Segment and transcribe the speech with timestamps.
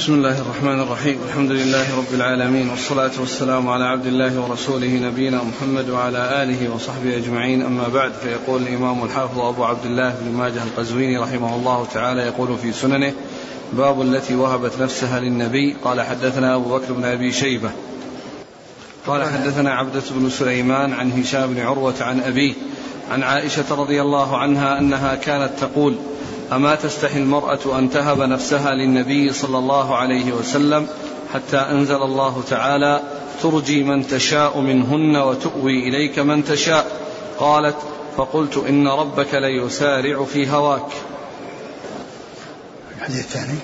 [0.00, 1.18] بسم الله الرحمن الرحيم.
[1.28, 7.16] الحمد لله رب العالمين والصلاة والسلام على عبد الله ورسوله نبينا محمد وعلى آله وصحبه
[7.16, 7.62] أجمعين.
[7.62, 12.58] أما بعد فيقول الإمام الحافظ أبو عبد الله بن ماجه القزويني رحمه الله تعالى يقول
[12.58, 13.12] في سننه
[13.72, 17.70] باب التي وهبت نفسها للنبي قال حدثنا أبو بكر بن أبي شيبة
[19.06, 22.54] قال حدثنا عبدة بن سليمان عن هشام بن عروة عن أبيه
[23.10, 25.96] عن عائشة رضي الله عنها أنها كانت تقول
[26.52, 30.86] أما تستحي المرأة أن تهب نفسها للنبي صلى الله عليه وسلم
[31.34, 33.02] حتى أنزل الله تعالى
[33.42, 36.86] ترجي من تشاء منهن وتؤوي إليك من تشاء.
[37.38, 37.76] قالت
[38.16, 40.86] فقلت إن ربك ليسارع في هواك.
[42.96, 43.58] الحديث الثاني.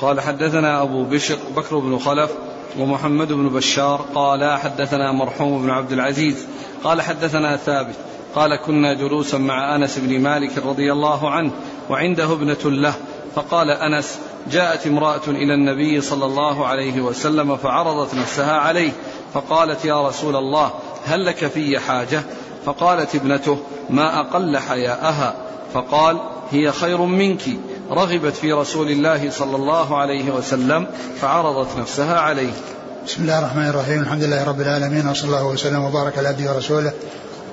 [0.00, 2.30] قال حدثنا أبو بشر بكر بن خلف
[2.78, 4.04] ومحمد بن بشار.
[4.14, 6.46] قال حدثنا مرحوم بن عبد العزيز.
[6.84, 7.94] قال حدثنا ثابت.
[8.34, 11.50] قال كنا جلوسا مع أنس بن مالك رضي الله عنه
[11.90, 12.94] وعنده ابنة له.
[13.34, 14.18] فقال أنس
[14.50, 18.92] جاءت امرأة إلى النبي صلى الله عليه وسلم فعرضت نفسها عليه.
[19.34, 20.70] فقالت يا رسول الله
[21.06, 22.22] هل لك في حاجة؟
[22.66, 23.58] فقالت ابنته
[23.90, 25.34] ما أقل حياءها.
[25.74, 26.20] فقال
[26.50, 27.42] هي خير منك.
[27.90, 30.86] رغبت في رسول الله صلى الله عليه وسلم
[31.20, 32.52] فعرضت نفسها عليه.
[33.06, 34.00] بسم الله الرحمن الرحيم.
[34.00, 36.92] الحمد لله رب العالمين وصلى الله وسلم وبارك على عبده ورسوله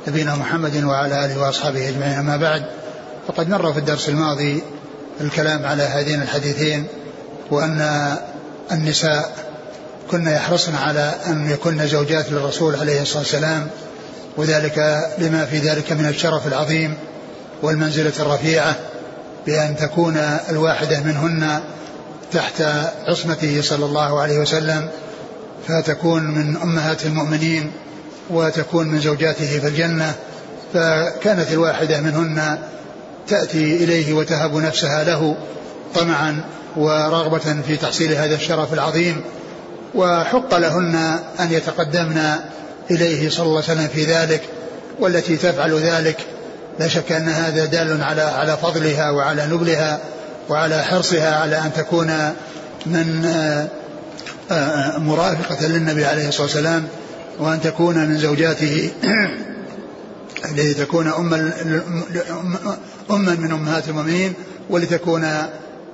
[0.07, 2.13] نبينا محمد وعلى آله وأصحابه أجمعين.
[2.13, 2.65] أما بعد
[3.27, 4.63] فقد مر في الدرس الماضي
[5.21, 6.87] الكلام على هذين الحديثين
[7.51, 8.15] وأن
[8.71, 9.31] النساء
[10.11, 13.67] كن يحرصن على أن يكن زوجات للرسول عليه الصلاة والسلام
[14.37, 16.93] وذلك لما في ذلك من الشرف العظيم
[17.61, 18.75] والمنزلة الرفيعة
[19.45, 20.17] بأن تكون
[20.49, 21.59] الواحدة منهن
[22.31, 22.63] تحت
[23.07, 24.89] عصمته صلى الله عليه وسلم
[25.67, 27.71] فتكون من أمهات المؤمنين
[28.29, 30.13] وتكون من زوجاته في الجنة
[30.73, 32.57] فكانت الواحدة منهن
[33.27, 35.35] تأتي إليه وتهب نفسها له
[35.95, 36.43] طمعا
[36.75, 39.21] ورغبة في تحصيل هذا الشرف العظيم
[39.95, 40.95] وحق لهن
[41.39, 42.35] أن يتقدمن
[42.91, 44.41] إليه صلى الله عليه وسلم في ذلك
[44.99, 46.17] والتي تفعل ذلك
[46.79, 49.99] لا شك أن هذا دال على على فضلها وعلى نبلها
[50.49, 52.33] وعلى حرصها على أن تكون
[52.85, 53.67] من آه،
[54.51, 56.87] آه، مرافقة للنبي عليه الصلاة والسلام
[57.39, 58.91] وأن تكون من زوجاته
[60.51, 61.51] التي تكون أما
[63.11, 64.33] أما من أمهات المؤمنين
[64.69, 65.27] ولتكون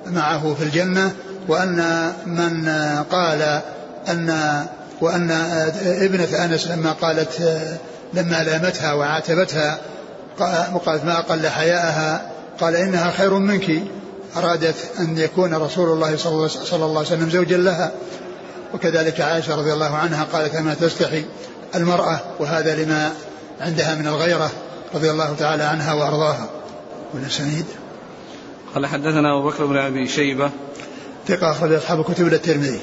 [0.08, 1.14] معه في الجنة
[1.47, 2.70] وأن من
[3.12, 3.62] قال
[4.09, 4.66] أن
[5.02, 5.31] وأن
[5.86, 7.42] ابنة أنس لما قالت
[8.14, 9.80] لما لامتها وعاتبتها
[10.74, 12.31] وقالت ما أقل حياءها
[12.62, 13.72] قال إنها خير منك.
[14.38, 17.91] أرادت أن يكون رسول الله صلى الله عليه وسلم زوجا لها.
[18.74, 21.26] وكذلك عائشة رضي الله عنها قالت أما تستحي
[21.76, 23.12] المرأة وهذا لما
[23.62, 24.52] عندها من الغيرة
[24.96, 26.50] رضي الله تعالى عنها وأرضاها.
[27.14, 27.66] والأسانيد
[28.75, 30.50] قال حدثنا أبو بكر بن أبي شيبة.
[31.28, 32.80] ثقة أخرج أصحاب الكتب إلى الترمذي.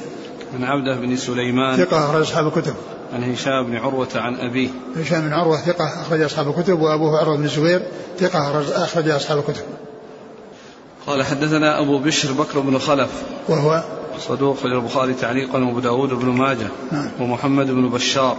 [0.54, 1.76] عن عبده بن سليمان.
[1.76, 2.74] ثقة أخرج أصحاب الكتب.
[3.12, 4.68] عن هشام بن عروة عن أبيه.
[4.96, 7.82] هشام بن عروة ثقة أخرج أصحاب الكتب وأبوه عروة بن الزبير
[8.18, 8.50] ثقة
[8.84, 9.62] أخرج أصحاب الكتب.
[11.06, 13.10] قال حدثنا أبو بشر بكر بن خلف.
[13.48, 13.82] وهو؟
[14.18, 17.10] صدوق للبخاري تعليقا وأبو داود بن ماجه نعم.
[17.20, 18.36] ومحمد بن بشار.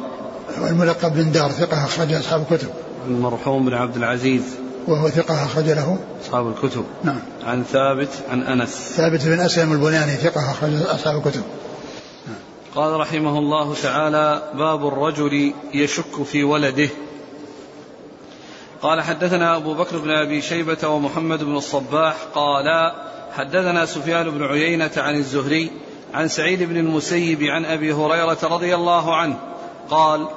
[0.61, 2.69] والملقب بن دار ثقة أخرج أصحاب الكتب.
[3.07, 4.43] المرحوم بن عبد العزيز.
[4.87, 6.85] وهو ثقة أخرج له أصحاب الكتب.
[7.03, 7.19] نعم.
[7.43, 8.93] عن ثابت عن أنس.
[8.97, 11.43] ثابت بن أسلم البناني ثقة أخرج أصحاب الكتب.
[12.27, 12.35] نعم.
[12.75, 16.89] قال رحمه الله تعالى باب الرجل يشك في ولده.
[18.81, 22.95] قال حدثنا أبو بكر بن أبي شيبة ومحمد بن الصباح قالا
[23.37, 25.71] حدثنا سفيان بن عيينة عن الزهري
[26.13, 29.39] عن سعيد بن المسيب عن أبي هريرة رضي الله عنه
[29.89, 30.27] قال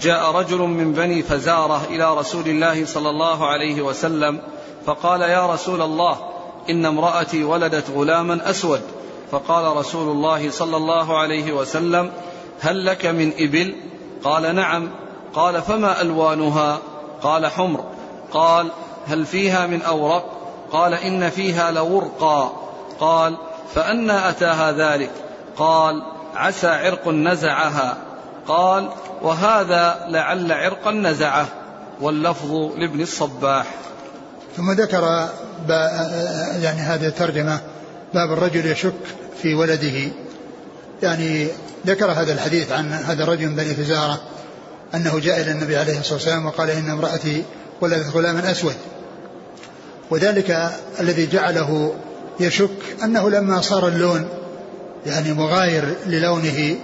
[0.00, 4.40] جاء رجل من بني فزارة إلى رسول الله صلى الله عليه وسلم
[4.86, 6.16] فقال يا رسول الله
[6.70, 8.80] إن امرأتي ولدت غلاما أسود.
[9.30, 12.10] فقال رسول الله صلى الله عليه وسلم
[12.60, 13.74] هل لك من إبل؟
[14.24, 14.90] قال نعم.
[15.34, 16.78] قال فما ألوانها؟
[17.22, 17.84] قال حمر.
[18.32, 18.68] قال
[19.06, 20.24] هل فيها من أورق؟
[20.72, 22.52] قال إن فيها لورقا.
[23.00, 23.36] قال
[23.74, 25.10] فأنا أتاها ذلك.
[25.56, 26.02] قال
[26.34, 27.96] عسى عرق نزعها.
[28.48, 28.90] قال
[29.22, 31.48] وهذا لعل عرقا نزعه
[32.00, 33.66] واللفظ لابن الصباح.
[34.56, 35.28] ثم ذكر
[36.62, 37.60] يعني هذه الترجمة
[38.14, 38.92] باب الرجل يشك
[39.42, 40.12] في ولده.
[41.02, 41.48] يعني
[41.86, 44.20] ذكر هذا الحديث عن هذا الرجل من بني فزارة
[44.94, 47.44] أنه جاء إلى النبي عليه الصلاة والسلام وقال إن امرأتي
[47.80, 48.74] ولدت غلاما أسود.
[50.10, 51.94] وذلك الذي جعله
[52.40, 52.70] يشك
[53.04, 54.28] أنه لما صار اللون
[55.06, 56.76] يعني مغاير للونه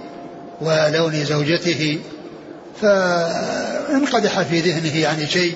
[0.61, 1.99] ولون زوجته
[2.81, 5.55] فانقدح في ذهنه يعني شيء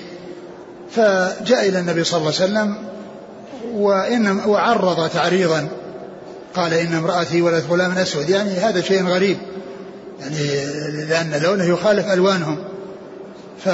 [0.90, 2.76] فجاء إلى النبي صلى الله عليه وسلم
[3.74, 5.68] وإن وعرض تعريضا
[6.54, 9.36] قال إن امرأتي ولدت غلام أسود يعني هذا شيء غريب
[10.20, 10.64] يعني
[11.06, 12.58] لأن لونه يخالف ألوانهم.
[13.64, 13.68] ف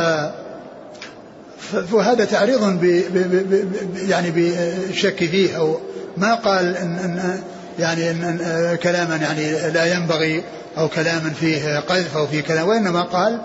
[1.93, 3.75] وهذا تعريض ب ب
[4.09, 5.81] يعني بالشك فيه أو
[6.17, 7.43] ما قال إن, إن
[7.79, 8.39] يعني إن
[8.83, 10.43] كلاما يعني لا ينبغي
[10.79, 13.41] أو كلاما فيه قذف أو فيه كلام وإنما قال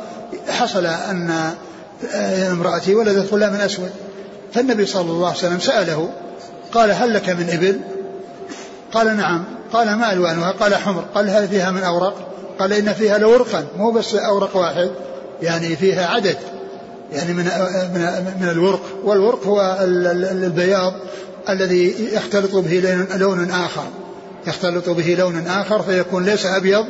[0.49, 1.53] حصل أن
[2.51, 3.89] امرأتي ولدت غلاما أسود.
[4.53, 6.09] فالنبي صلى الله عليه وسلم سأله
[6.73, 7.79] قال هل لك من إبل؟
[8.93, 9.43] قال نعم.
[9.73, 11.05] قال ما ألوانها؟ قال حمر.
[11.15, 13.65] قال هل فيها من أورق قال إن فيها لورقا.
[13.77, 14.89] مو بس أورق واحد
[15.41, 16.37] يعني فيها عدد
[17.13, 17.43] يعني من
[17.93, 18.81] من من الورق.
[19.03, 20.93] والورق هو البياض
[21.49, 23.83] الذي يختلط به لون آخر.
[24.47, 26.85] يختلط به لون آخر فيكون ليس أبيض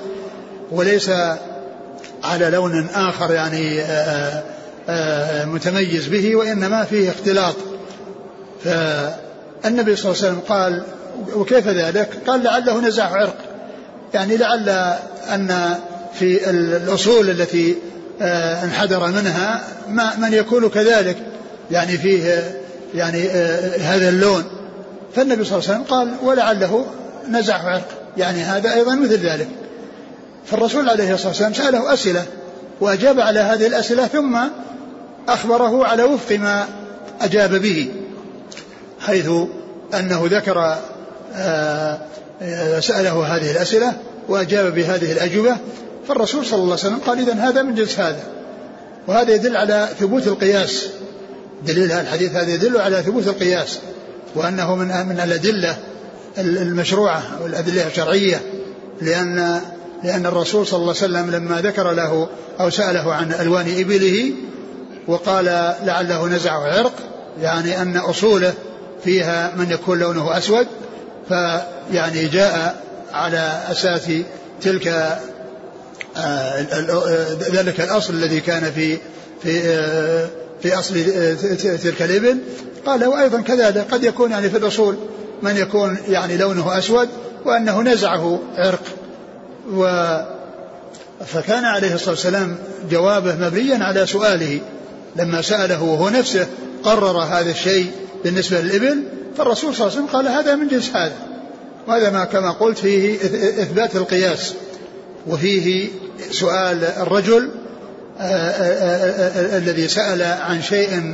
[0.72, 1.12] وليس
[2.24, 4.44] على لون آخر يعني آآ
[4.90, 7.56] آآ متميز به وإنما فيه اختلاط.
[8.64, 10.84] فالنبي صلى الله عليه وسلم قال
[11.36, 13.36] وكيف ذلك؟ قال لعله نزع عرق.
[14.14, 14.70] يعني لعل
[15.34, 15.76] أن
[16.20, 17.76] في الأصول التي
[18.64, 21.18] انحدر منها ما من يكون كذلك.
[21.72, 22.44] يعني فيه
[22.96, 23.30] يعني
[23.80, 24.44] هذا اللون.
[25.16, 26.86] فالنبي صلى الله عليه وسلم قال ولعله
[27.30, 27.88] نزع عرق
[28.18, 29.48] يعني هذا أيضا مثل ذلك.
[30.46, 32.26] فالرسول عليه الصلاة والسلام سأله أسئلة
[32.82, 34.38] وأجاب على هذه الأسئلة ثم
[35.30, 36.66] أخبره على وفق ما
[37.22, 37.92] أجاب به
[39.00, 39.30] حيث
[39.94, 40.76] أنه ذكر
[42.80, 43.94] سأله هذه الأسئلة
[44.28, 45.58] وأجاب بهذه الأجوبة.
[46.08, 48.24] فالرسول صلى الله عليه وسلم قال إذا هذا من جنس هذا.
[49.08, 50.88] وهذا يدل على ثبوت القياس.
[51.66, 53.80] دليل الحديث هذا يدل على ثبوت القياس
[54.36, 55.78] وأنه من من الأدلة
[56.38, 58.42] المشروعة والأدلة الشرعية
[59.02, 59.62] لأن
[60.04, 62.30] لأن الرسول صلى الله عليه وسلم لما ذكر له
[62.60, 64.32] أو سأله عن ألوان إبله
[65.08, 65.46] وقال
[65.86, 66.94] لعله نزع عرق
[67.42, 68.54] يعني أن أصوله
[69.04, 70.68] فيها من يكون لونه أسود
[71.30, 72.76] فيعني جاء
[73.14, 74.12] على أساس
[74.62, 75.18] تلك
[77.52, 78.98] ذلك الأصل الذي كان في
[79.44, 79.62] في
[80.62, 80.94] في أصل
[81.84, 82.38] تلك الإبل.
[82.86, 84.96] قال وأيضا كذلك قد يكون يعني في الأصول
[85.42, 87.10] من يكون يعني لونه أسود
[87.46, 88.84] وأنه نزعه عرق.
[89.74, 89.86] و
[91.26, 92.58] فكان عليه الصلاة والسلام
[92.92, 94.60] جوابه مبنيا على سؤاله.
[95.16, 96.48] لما سأله وهو نفسه
[96.84, 97.92] قرر هذا الشيء
[98.24, 99.04] بالنسبة للإبل
[99.38, 101.16] فالرسول صلى الله عليه وسلم قال هذا من جنس هذا.
[101.88, 103.16] وهذا ما كما قلت فيه
[103.64, 104.54] إثبات القياس.
[105.28, 105.90] وفيه
[106.32, 107.50] سؤال الرجل
[109.58, 111.14] الذي سأل عن شيء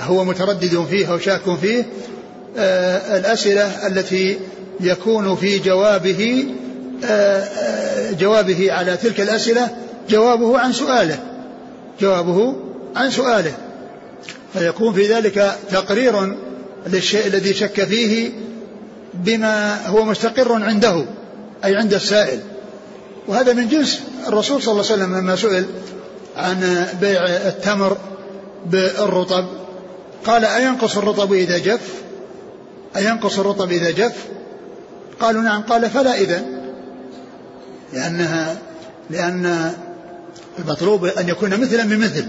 [0.00, 1.84] هو متردد فيه أو شاك فيه
[2.56, 4.38] الأسئلة التي
[4.80, 6.46] يكون في جوابه
[8.20, 9.68] جوابه على تلك الأسئلة
[10.10, 11.18] جوابه عن سؤاله.
[12.00, 12.56] جوابه
[12.96, 13.52] عن سؤاله.
[14.52, 16.36] فيكون في ذلك تقرير
[16.86, 18.30] للشيء الذي شك فيه
[19.14, 21.04] بما هو مستقر عنده
[21.64, 22.40] أي عند السائل.
[23.28, 25.66] وهذا من جنس الرسول صلى الله عليه وسلم لما سئل
[26.36, 27.96] عن بيع التمر
[28.66, 29.46] بالرطب.
[30.24, 31.80] قال أينقص الرطب إذا جف؟
[32.96, 34.26] أينقص الرطب إذا جف؟
[35.20, 35.62] قالوا نعم.
[35.62, 36.42] قال فلا إذا.
[37.92, 38.56] لأنها
[39.10, 39.72] لأن
[40.58, 42.26] المطلوب أن يكون مثلا بمثل.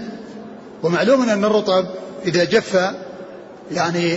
[0.82, 1.86] ومعلوم أن الرطب
[2.26, 2.90] إذا جف
[3.72, 4.16] يعني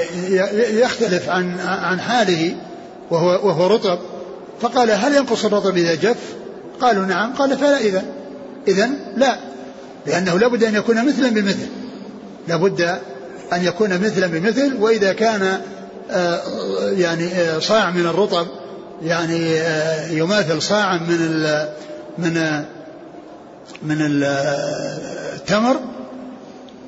[0.79, 2.55] يختلف عن عن حاله
[3.11, 3.99] وهو وهو رطب.
[4.61, 6.17] فقال هل ينقص الرطب إذا جف؟
[6.81, 7.33] قالوا نعم.
[7.33, 8.03] قال فلا إذا.
[8.67, 9.37] إذا لا.
[10.05, 11.67] لأنه لابد أن يكون مثلا بمثل.
[12.47, 12.81] لابد
[13.53, 14.77] أن يكون مثلا بمثل.
[14.79, 15.61] وإذا كان
[16.97, 18.47] يعني آه، صاع من الرطب
[19.03, 21.69] يعني آه، يماثل صاعا من ال
[22.17, 22.63] من
[23.81, 25.79] من التمر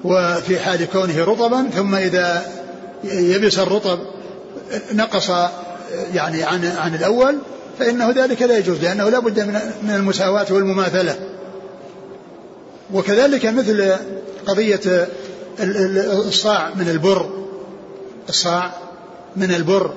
[0.03, 2.45] وفي حال كونه رطبا ثم إذا
[3.03, 3.99] يبس الرطب
[4.93, 5.29] نقص
[6.13, 7.37] يعني عن عن الأول
[7.79, 9.39] فإنه ذلك لا يجوز لأنه لا بد
[9.83, 11.15] من المساواة والمماثلة.
[12.93, 13.95] وكذلك مثل
[14.47, 15.07] قضية
[15.59, 17.29] الصاع من البر
[18.29, 18.71] الصاع
[19.35, 19.93] من البر.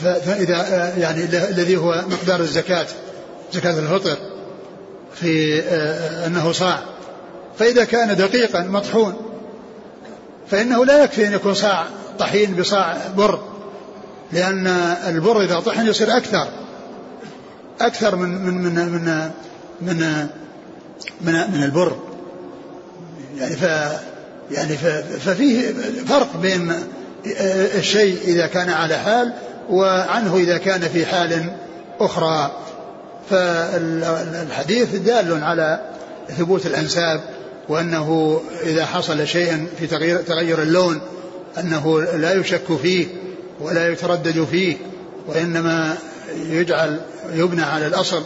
[0.00, 2.86] فإذا يعني الذي هو مقدار الزكاة
[3.52, 4.16] زكاة الفطر
[5.14, 5.60] في
[6.26, 6.78] أنه صاع.
[7.58, 9.14] فإذا كان دقيقا مطحون
[10.50, 11.86] فإنه لا يكفي أن يكون صاع
[12.18, 13.38] طحين بصاع بر
[14.32, 14.66] لأن
[15.06, 16.48] البر إذا طحن يصير أكثر
[17.80, 19.30] أكثر من من من من
[19.80, 20.26] من
[21.20, 21.96] من, من البر.
[23.38, 23.62] يعني ف
[24.50, 24.76] يعني
[25.20, 25.72] ففيه
[26.08, 26.72] فرق بين
[27.78, 29.32] الشيء إذا كان على حال
[29.70, 31.52] وعنه إذا كان في حال
[32.00, 32.50] أخرى.
[33.30, 35.80] فالحديث دال على
[36.38, 37.20] ثبوت الأنساب
[37.68, 39.86] وأنه إذا حصل شيء في
[40.26, 41.00] تغير اللون
[41.58, 43.06] أنه لا يشك فيه
[43.60, 44.76] ولا يتردد فيه
[45.26, 45.96] وإنما
[46.36, 47.00] يجعل
[47.34, 48.22] يبنى على الأصل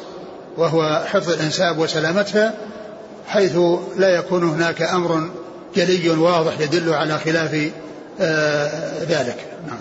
[0.57, 2.55] وهو حفظ الأنساب وسلامتها
[3.27, 3.59] حيث
[3.97, 5.29] لا يكون هناك أمر
[5.77, 7.71] جلي واضح يدل على خلاف
[9.09, 9.57] ذلك.
[9.67, 9.79] نعم.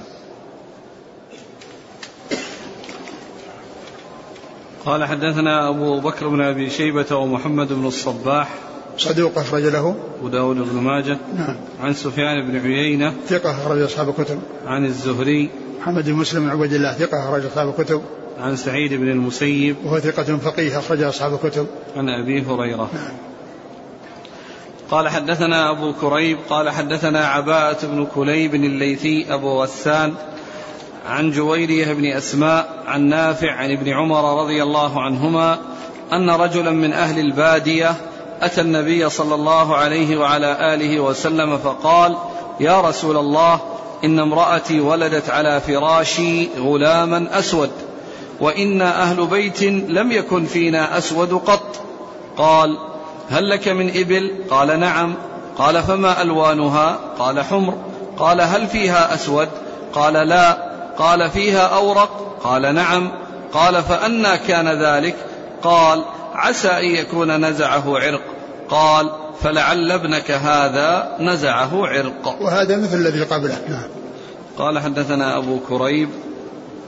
[4.86, 8.50] قال حدثنا أبو بكر بن أبي شيبة ومحمد بن الصباح
[8.98, 9.96] صدوق أخرج له.
[10.20, 11.18] أبو داود بن ماجه.
[11.38, 11.56] نعم.
[11.82, 13.14] عن سفيان بن عيينة.
[13.28, 14.40] ثقة أخرج أصحاب الكتب.
[14.66, 15.50] عن الزهري.
[15.82, 18.02] محمد بن مسلم بن عبد الله ثقة أخرج أصحاب الكتب.
[18.40, 19.76] عن سعيد بن المسيب.
[19.86, 21.68] وهو ثقة فقيه أخرج أصحاب الكتب.
[21.96, 22.90] عن أبي هريرة.
[22.94, 23.33] نعم.
[24.92, 30.14] قال حدثنا أبو كريب قال حدثنا عباءة بن كليب الليثي أبو غسان
[31.10, 35.60] عن جويرية بن أسماء عن نافع عن ابن عمر رضي الله عنهما
[36.14, 37.96] أن رجلا من أهل البادية
[38.42, 42.18] أتى النبي صلى الله عليه وعلى آله وسلم فقال
[42.60, 43.60] يا رسول الله
[44.04, 47.72] إن امرأتي ولدت على فراشي غلاما أسود
[48.40, 51.80] وإنا أهل بيت لم يكن فينا أسود قط.
[52.38, 52.78] قال
[53.34, 55.14] هل لك من إبل؟ قال نعم.
[55.58, 57.78] قال فما ألوانها؟ قال حمر.
[58.18, 59.48] قال هل فيها أسود؟
[59.94, 60.58] قال لا.
[60.98, 63.12] قال فيها أورق؟ قال نعم.
[63.54, 65.16] قال فأنا كان ذلك؟
[65.64, 66.04] قال
[66.36, 68.22] عسى أن يكون نزعه عرق.
[68.70, 69.10] قال
[69.42, 72.36] فلعل ابنك هذا نزعه عرق.
[72.42, 73.58] وهذا مثل الذي قبله.
[73.70, 73.90] نعم.
[74.58, 76.10] قال حدثنا أبو كريب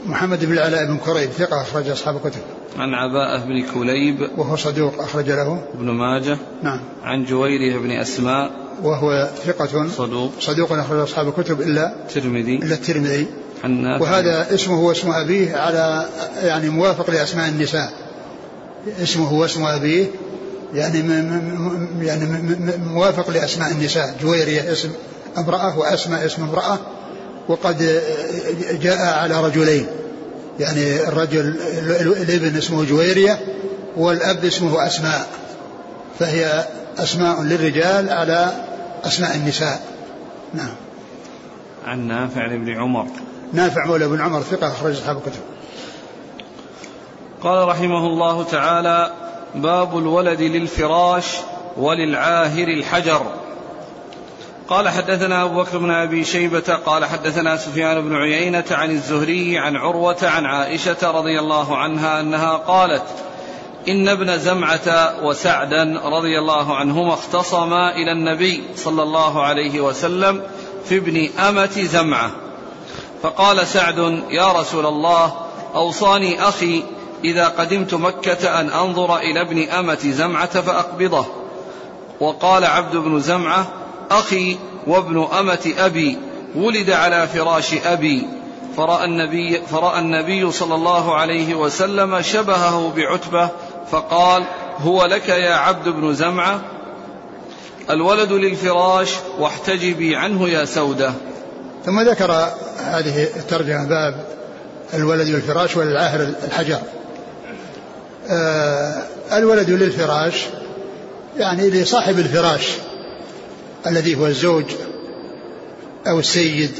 [0.05, 2.41] محمد بن العلاء بن كريب ثقة أخرج أصحاب الكتب.
[2.77, 4.29] عن عباءة بن كليب.
[4.37, 5.61] وهو صدوق أخرج له.
[5.73, 6.37] ابن ماجه.
[6.63, 6.79] نعم.
[7.03, 8.51] عن جويرية بن أسماء.
[8.83, 10.31] وهو ثقة صدوق.
[10.39, 13.27] صدوق أخرج أصحاب الكتب إلا الترمذي إلا الترمذي.
[13.63, 16.05] عن وهذا اسمه واسم أبيه على
[16.43, 17.93] يعني موافق لأسماء النساء.
[19.03, 20.05] اسمه واسم أبيه
[20.73, 24.15] يعني م م يعني م موافق لأسماء النساء.
[24.21, 24.89] جويرية اسم
[25.37, 26.79] امرأة وأسماء اسم امرأة.
[27.47, 28.01] وقد
[28.81, 29.87] جاء على رجلين.
[30.59, 31.55] يعني الرجل
[32.29, 33.39] الابن اسمه جويرية
[33.97, 35.27] والأب اسمه أسماء.
[36.19, 36.65] فهي
[36.97, 38.51] أسماء للرجال على
[39.03, 39.81] أسماء النساء.
[40.53, 40.75] نعم.
[41.85, 43.07] عن نافع بن عمر.
[43.53, 45.41] نافع مولى بن عمر ثقة أخرج أصحاب الكتب.
[47.41, 49.11] قال رحمه الله تعالى
[49.55, 51.25] باب الولد للفراش
[51.77, 53.44] وللعاهر الحجر.
[54.69, 59.75] قال حدثنا أبو بكر بن أبي شيبة قال حدثنا سفيان بن عيينة عن الزهري عن
[59.75, 63.03] عروة عن عائشة رضي الله عنها أنها قالت
[63.87, 70.41] إن ابن زمعة وسعدا رضي الله عنهما اختصما إلى النبي صلى الله عليه وسلم
[70.85, 72.31] في ابن أمة زمعة.
[73.23, 75.33] فقال سعد يا رسول الله
[75.75, 76.83] أوصاني أخي
[77.23, 81.25] إذا قدمت مكة أن أنظر إلى ابن أمة زمعة فأقبضه.
[82.19, 84.57] وقال عبد بن زمعة أخي
[84.87, 86.17] وابن أمة أبي
[86.55, 88.27] ولد على فراش أبي.
[88.77, 93.49] فرأى النبي, فرأى النبي صلى الله عليه وسلم شبهه بعتبة
[93.91, 94.43] فقال
[94.79, 96.61] هو لك يا عبد بن زمعة
[97.89, 99.09] الولد للفراش
[99.39, 101.13] واحتجبي عنه يا سودة.
[101.85, 102.31] ثم ذكر
[102.77, 104.25] هذه الترجمة باب
[104.93, 106.79] الولد للفراش وللعاهر الحجر.
[108.29, 110.45] آه الولد للفراش
[111.37, 112.69] يعني لصاحب الفراش.
[113.87, 114.65] الذي هو الزوج
[116.07, 116.71] أو السيد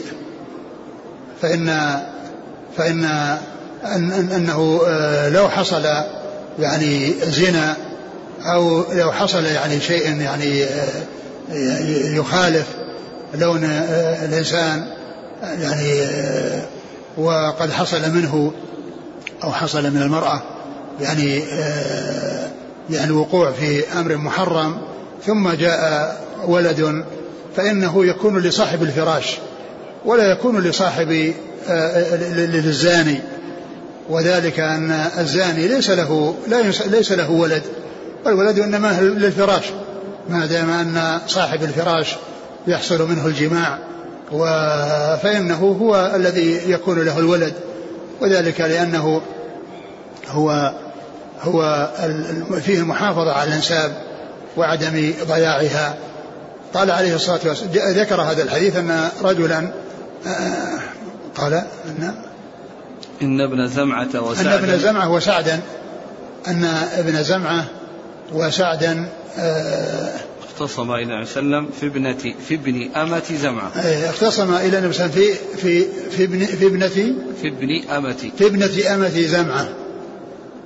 [1.42, 2.00] فإن
[2.78, 3.06] فإن
[3.86, 5.86] أن أنه آه، لو حصل
[6.60, 7.76] يعني زنا
[8.42, 12.68] أو لو حصل يعني شيء يعني آه، يخالف
[13.34, 14.88] لون آه، الإنسان
[15.44, 16.08] يعني
[17.18, 18.52] وقد حصل منه
[19.44, 20.42] أو حصل من المرأة
[21.02, 21.44] يعني
[22.90, 24.78] يعني الوقوع في أمر محرم
[25.26, 27.06] ثم جاء ولد
[27.56, 29.38] فإنه يكون لصاحب الفراش
[30.06, 31.34] ولا يكون لصاحب
[31.70, 33.20] آه، للزاني.
[34.10, 36.36] وذلك أن الزاني ليس له
[36.86, 37.64] ليس له ولد
[38.26, 39.64] والولد إنما للفراش.
[40.30, 42.16] ما دام أن صاحب الفراش
[42.68, 43.78] يحصل منه الجماع
[45.18, 47.54] فإنه هو الذي يكون له الولد.
[48.22, 49.22] وذلك لأنه
[50.30, 50.74] هو
[51.42, 51.90] هو
[52.62, 53.92] فيه المحافظة على الأنساب
[54.58, 55.96] وعدم ضياعها.
[56.76, 59.72] قال عليه الصلاة والسلام ذكر هذا الحديث أن رجلا
[60.28, 60.80] آه،
[61.36, 62.14] قال أن
[63.22, 65.60] إن ابن زمعة وسعدا أن ابن زمعة وسعدا
[66.48, 66.66] أن
[66.98, 67.66] ابن زمعة
[68.34, 70.12] وسعدا آه،
[70.44, 73.72] اختصم إلى النبي صلى الله عليه وسلم في ابنة في ابن أمة زمعة.
[73.76, 76.88] آه، اختصم إلى النبي صلى الله عليه وسلم في في في ابن في ابنة
[77.42, 78.32] في ابن أمة.
[78.38, 79.70] في ابنة أمة زمعة.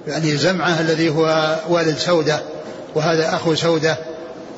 [0.07, 2.39] يعني زمعة الذي هو والد سودة
[2.95, 3.97] وهذا أخو سودة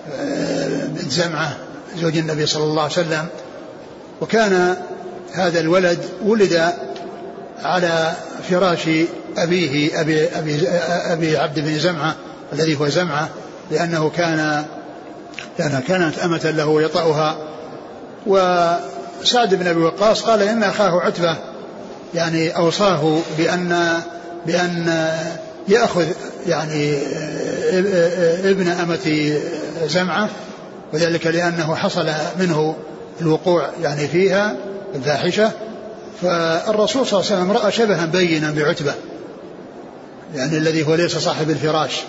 [0.09, 0.60] بنت
[1.09, 1.57] زمعة
[1.97, 3.27] زوج النبي صلى الله عليه وسلم
[4.21, 4.75] وكان
[5.33, 6.73] هذا الولد ولد
[7.63, 8.13] على
[8.49, 8.89] فراش
[9.37, 10.67] أبيه أبي, أبي,
[11.13, 12.15] أبي عبد بن زمعة
[12.53, 13.29] الذي هو زمعة
[13.71, 14.65] لأنه كان
[15.59, 17.37] لأنها كانت أمة له يطأها
[18.25, 21.37] وسعد بن أبي وقاص قال إن أخاه عتبة
[22.13, 23.93] يعني أوصاه بأن
[24.45, 25.09] بأن
[25.67, 26.05] يأخذ
[26.47, 26.97] يعني
[28.43, 29.39] ابن أمة
[29.85, 30.29] زمعة.
[30.93, 32.07] وذلك لأنه حصل
[32.39, 32.75] منه
[33.21, 34.55] الوقوع يعني فيها
[34.95, 35.51] الفاحشة.
[36.21, 38.93] فالرسول صلى الله عليه وسلم رأى شبها بينا بعتبة
[40.35, 42.01] يعني الذي هو ليس صاحب الفراش.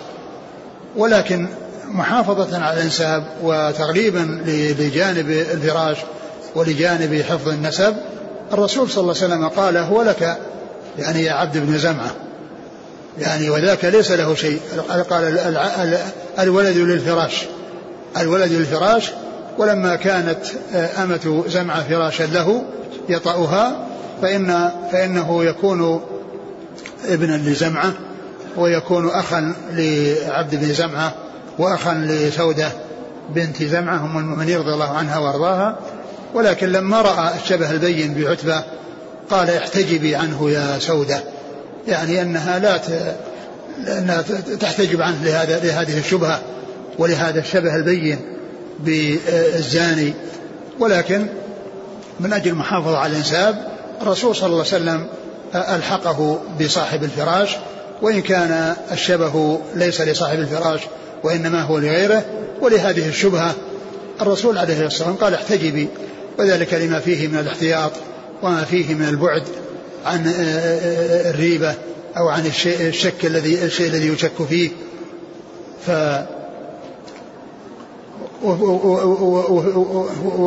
[0.97, 1.47] ولكن
[1.87, 4.43] محافظة على الإنساب وتغليبا
[4.79, 5.97] لجانب الفراش
[6.55, 7.95] ولجانب حفظ النسب
[8.53, 10.37] الرسول صلى الله عليه وسلم قال هو لك
[10.99, 12.11] يعني يا عبد بن زمعة.
[13.19, 14.59] يعني وذاك ليس له شيء.
[15.09, 15.97] قال
[16.39, 17.45] الولد للفراش.
[18.17, 19.11] الولد للفراش
[19.57, 20.37] ولما كانت
[20.73, 22.63] أمة زمعة فراشا له
[23.09, 23.87] يطأها
[24.21, 26.01] فإن فإنه يكون
[27.09, 27.93] ابنا لزمعة
[28.57, 31.13] ويكون أخا لعبد بن زمعة
[31.59, 32.71] وأخا لسودة
[33.29, 35.77] بنت زمعة أم المؤمنين رضي الله عنها وأرضاها.
[36.33, 38.63] ولكن لما رأى الشبه البين بعتبة
[39.29, 41.23] قال احتجبي عنه يا سودة.
[41.87, 42.79] يعني أنها لا
[43.97, 44.23] أنها
[44.59, 46.41] تحتجب عنه لهذا لهذه الشبهة.
[46.99, 48.19] ولهذا الشبه البين
[48.79, 50.13] بالزاني.
[50.79, 51.27] ولكن
[52.19, 53.67] من أجل المحافظة على الإنساب
[54.01, 55.07] الرسول صلى الله عليه وسلم
[55.55, 57.57] ألحقه بصاحب الفراش
[58.01, 60.81] وإن كان الشبه ليس لصاحب الفراش
[61.23, 62.25] وإنما هو لغيره.
[62.61, 63.55] ولهذه الشبهة
[64.21, 65.87] الرسول عليه الصلاة والسلام قال احتجبي
[66.39, 67.91] وذلك لما فيه من الاحتياط
[68.43, 69.43] وما فيه من البعد
[70.05, 70.33] عن
[71.25, 71.73] الريبة
[72.17, 74.69] أو عن الشك الذي الشيء الذي يشك فيه.
[75.87, 75.91] ف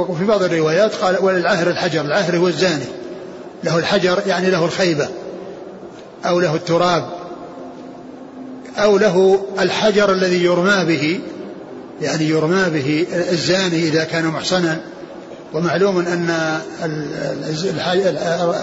[0.08, 2.84] وفي بعض الروايات قال وللعهر الحجر العهر هو الزاني.
[3.64, 5.08] له الحجر يعني له الخيبة
[6.26, 7.04] أو له التراب
[8.76, 11.20] أو له الحجر الذي يرمى به
[12.00, 14.80] يعني يرمى به الزاني إذا كان محصنا.
[15.54, 16.30] ومعلوم أن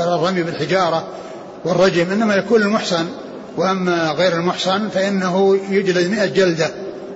[0.01, 1.07] الرمي بالحجارة
[1.65, 3.05] والرجم إنما يكون المحصن
[3.57, 6.71] وأما غير المحصن فإنه يجلد مئة جلدة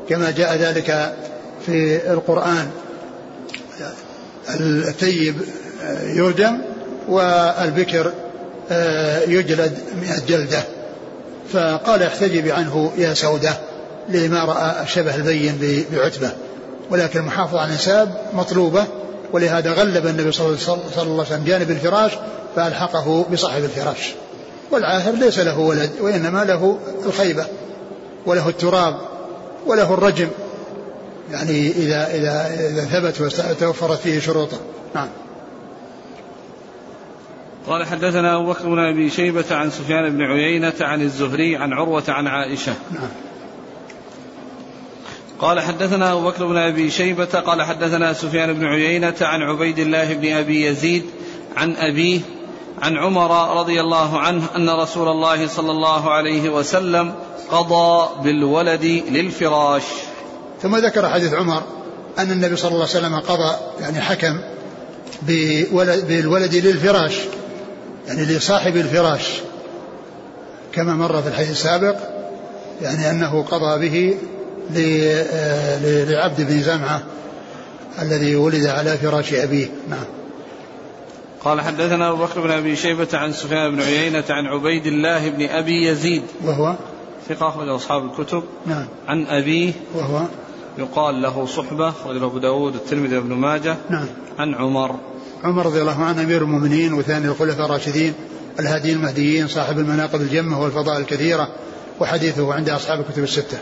[0.10, 1.16] كما جاء ذلك
[1.68, 2.70] في القرآن.
[4.60, 5.36] الثيب
[6.04, 6.62] يرجم
[7.10, 8.12] والبكر
[9.28, 10.64] يجلد مئة جلدة.
[11.54, 13.58] فقال احتجبي عنه يا سودة
[14.10, 16.32] لما رأى الشبه البين بعتبة.
[16.90, 18.86] ولكن المحافظة على النساب مطلوبة
[19.34, 22.12] ولهذا غلب النبي صلى الله عليه وسلم جانب الفراش
[22.56, 24.14] فألحقه بصاحب الفراش.
[24.72, 27.46] والعاهر ليس له ولد وإنما له الخيبة
[28.26, 28.96] وله التراب
[29.66, 30.28] وله الرجم.
[31.32, 34.58] يعني إذا إذا إذا ثبت وتوفرت فيه شروطه
[34.96, 35.10] نعم.
[37.68, 42.04] قال حدثنا أبو بكر بن أبي شيبة عن سفيان بن عيينة عن الزهري عن عروة
[42.08, 42.74] عن عائشة.
[42.92, 43.10] نعم.
[45.40, 50.14] قال حدثنا أبو بكر بن أبي شيبة قال حدثنا سفيان بن عيينة عن عبيد الله
[50.14, 51.06] بن أبي يزيد
[51.58, 52.22] عن أبيه
[52.82, 57.14] عن عمر رضي الله عنه أن رسول الله صلى الله عليه وسلم
[57.52, 59.84] قضى بالولد للفراش.
[60.62, 61.64] ثم ذكر حديث عمر
[62.20, 64.40] أن النبي صلى الله عليه وسلم قضى يعني حكم
[66.08, 67.20] بالولد للفراش
[68.08, 69.42] يعني لصاحب الفراش.
[70.74, 71.96] كما مر في الحديث السابق
[72.82, 74.18] يعني أنه قضى به
[76.12, 77.04] لعبد بن زمعة
[78.02, 79.68] الذي ولد على فراش أبيه.
[79.90, 80.06] نعم.
[81.44, 85.50] قال حدثنا أبو بكر بن أبي شيبة عن سفيان بن عيينة عن عبيد الله بن
[85.50, 86.24] أبي يزيد.
[86.44, 86.76] وهو؟
[87.30, 88.44] ثقة أخرج أصحاب الكتب.
[88.66, 88.86] نعم.
[89.08, 89.74] عن أبيه.
[89.96, 90.22] وهو؟
[90.78, 93.78] يقال له صحبة أخرج أبو داود الترمذي وابن ماجه.
[93.90, 94.08] نعم.
[94.40, 94.96] عن عمر.
[95.44, 98.14] عمر رضي الله عنه أمير المؤمنين وثاني الخلفاء الراشدين
[98.60, 101.48] الهاديين المهديين صاحب المناقب الجمة والفضائل الكثيرة
[102.00, 103.58] وحديثه عند أصحاب الكتب الستة.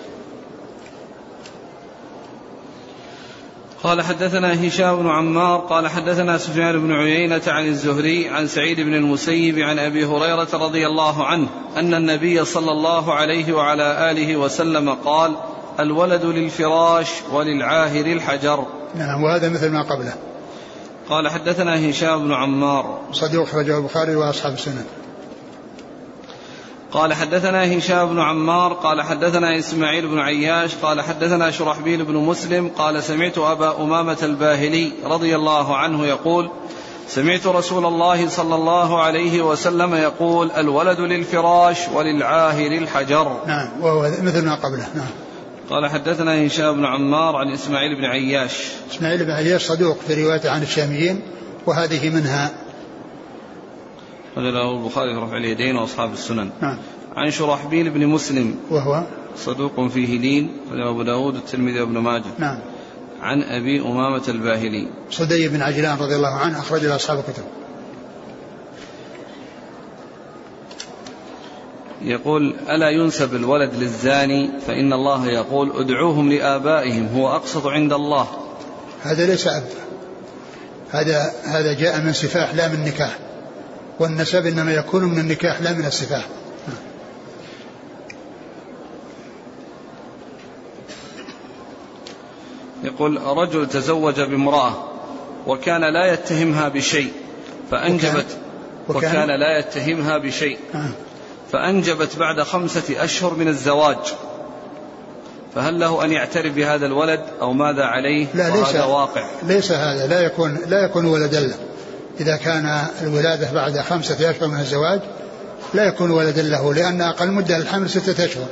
[3.85, 8.93] قال حدثنا هشام بن عمار قال حدثنا سفيان بن عيينة عن الزهري عن سعيد بن
[8.93, 11.47] المسيب عن أبي هريرة رضي الله عنه
[11.77, 15.35] أن النبي صلى الله عليه وعلى آله وسلم قال
[15.79, 18.65] الولد للفراش وللعاهر الحجر.
[18.95, 20.13] نعم وهذا مثل ما قبله.
[21.09, 22.99] قال حدثنا هشام بن عمار.
[23.11, 24.85] صديق أخرجه البخاري وأصحاب السنن.
[26.91, 32.71] قال حدثنا هشام بن عمار قال حدثنا إسماعيل بن عياش قال حدثنا شرحبيل بن مسلم
[32.77, 36.49] قال سمعت أبا أمامة الباهلي رضي الله عنه يقول
[37.07, 43.37] سمعت رسول الله صلى الله عليه وسلم يقول الولد للفراش وللعاهر الحجر.
[43.47, 44.87] نعم وهو مثل ما قبله.
[44.95, 45.24] نعم.
[45.69, 48.71] قال حدثنا هشام بن عمار عن إسماعيل بن عياش.
[48.91, 51.21] إسماعيل بن عياش صدوق في روايته عن الشاميين
[51.65, 52.51] وهذه منها.
[54.37, 56.49] له البخاري في رفع اليدين وأصحاب السنن.
[56.61, 56.77] نعم.
[57.15, 58.55] عن شرحبيل بن مسلم.
[58.69, 59.03] وهو؟
[59.37, 62.23] صدوق فيه لين له أبو داود الترمذي وابن ماجه.
[62.37, 62.59] نعم.
[63.21, 64.87] عن أبي أمامة الباهلي.
[65.11, 67.43] صدي بن عجلان رضي الله عنه أخرج له أصحاب الكتب.
[72.05, 78.27] يقول ألا ينسب الولد للزاني؟ فإن الله يقول ادعوهم لآبائهم هو أقسط عند الله.
[79.01, 79.63] هذا ليس أب.
[80.91, 83.17] هذا هذا جاء من سفاح لا من نكاح.
[83.99, 86.27] والنسب إنما يكون من النكاح لا من السفاح
[92.83, 94.73] يقول رجل تزوج بامرأة
[95.47, 97.11] وكان لا يتهمها بشيء
[97.71, 98.25] فأنجبت
[98.89, 100.57] وكان, وكان, وكان لا يتهمها بشيء.
[100.75, 100.89] آه.
[101.55, 103.97] فأنجبت بعد خمسة أشهر من الزواج.
[105.55, 109.29] فهل له أن يعترف بهذا الولد أو ماذا عليه؟ لا ليس واقع.
[109.43, 111.55] ليس هذا لا يكون لا يكون ولدا له.
[112.19, 114.99] إذا كان الولادة بعد خمسة أشهر من الزواج
[115.73, 118.47] لا يكون ولدا له لأن أقل مدة للحمل ستة أشهر.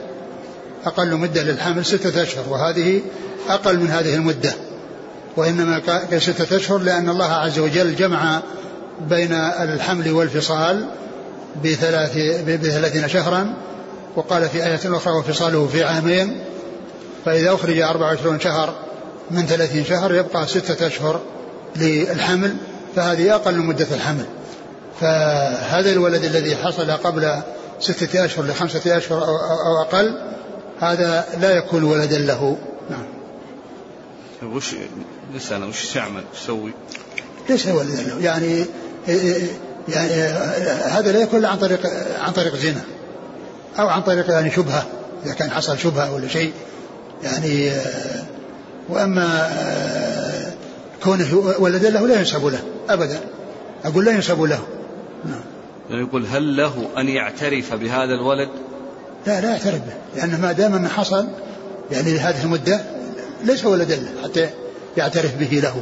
[0.85, 3.01] أقل مدة للحمل ستة أشهر وهذه
[3.49, 4.53] أقل من هذه المدة.
[5.37, 8.41] وإنما كستة أشهر لأن الله عز وجل جمع
[9.09, 10.85] بين الحمل والفصال
[11.63, 13.53] بثلاث بثلاثين شهرا
[14.15, 16.43] وقال في آية أخرى وفصاله في عامين
[17.25, 18.75] فإذا أخرج أربعة وعشرون شهر
[19.31, 21.21] من ثلاثين شهر يبقى ستة أشهر
[21.75, 22.55] للحمل
[22.95, 24.25] فهذه أقل مدة الحمل.
[25.01, 27.41] فهذا الولد الذي حصل قبل
[27.79, 29.23] ستة أشهر لخمسة أشهر
[29.65, 30.21] أو أقل
[30.79, 32.57] هذا لا يكون ولدا له.
[32.89, 33.05] نعم.
[34.53, 34.75] وش
[35.35, 36.71] لسه وش تعمل تسوي؟
[37.49, 38.19] ليس ولدا له.
[38.21, 38.65] يعني
[39.89, 40.13] يعني
[40.83, 41.79] هذا لا يكون عن طريق
[42.19, 42.81] عن طريق زنا
[43.79, 44.85] أو عن طريق يعني شبهة
[45.25, 46.53] إذا كان حصل شبهة ولا شيء
[47.23, 47.71] يعني
[48.89, 49.49] وأما
[51.03, 53.19] كونه ولدا له لا ينسب له ابدا
[53.85, 54.59] أقول لا ينسب له
[55.25, 55.43] نعم
[55.89, 58.49] يقول هل له أن يعترف بهذا الولد؟
[59.27, 61.27] لا لا يعترف به لأنه ما دام انه حصل
[61.91, 62.81] يعني هذه المدة
[63.43, 64.49] ليس ولدا له حتى
[64.97, 65.81] يعترف به له.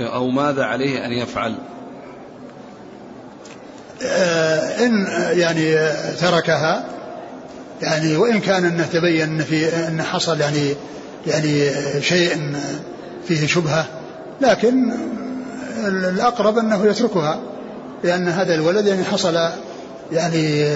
[0.00, 1.54] أو ماذا عليه أن يفعل؟
[4.02, 5.06] آه، إن
[5.38, 5.76] يعني
[6.20, 6.84] تركها
[7.82, 10.74] يعني وإن كان أنه تبين أن في أن حصل يعني
[11.26, 11.70] يعني
[12.02, 12.56] شيء
[13.28, 13.86] فيه شبهة
[14.40, 14.92] لكن
[15.86, 17.40] الأقرب أنه يتركها
[18.04, 19.38] لأن هذا الولد يعني حصل
[20.12, 20.74] يعني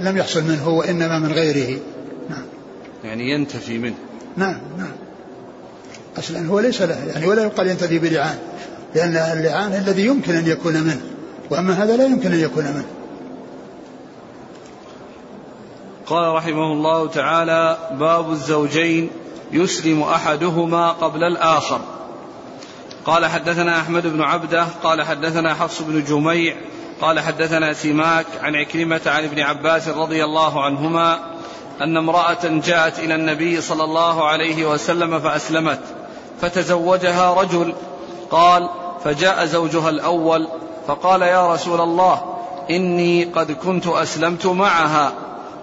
[0.00, 1.78] لم يحصل منه وإنما من غيره.
[2.30, 2.42] نعم.
[3.04, 3.94] يعني ينتفي منه.
[4.36, 4.92] نعم نعم.
[6.18, 8.38] أصلا هو ليس له يعني ولا يقال ينتفي بلعان.
[8.94, 11.00] لأن اللعان الذي يمكن أن يكون منه
[11.50, 12.84] وأما هذا لا يمكن أن يكون منه.
[16.06, 19.10] قال رحمه الله تعالى باب الزوجين
[19.52, 21.80] يسلم أحدهما قبل الآخر.
[23.04, 26.54] قال حدثنا أحمد بن عبده قال حدثنا حفص بن جميع
[27.00, 31.18] قال حدثنا سماك عن عكرمة عن ابن عباس رضي الله عنهما
[31.80, 35.80] أن امرأة جاءت إلى النبي صلى الله عليه وسلم فأسلمت
[36.40, 37.74] فتزوجها رجل
[38.30, 38.68] قال
[39.04, 40.48] فجاء زوجها الأول
[40.86, 42.36] فقال يا رسول الله
[42.70, 45.12] إني قد كنت أسلمت معها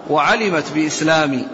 [0.09, 1.45] وعلمت بإسلامي.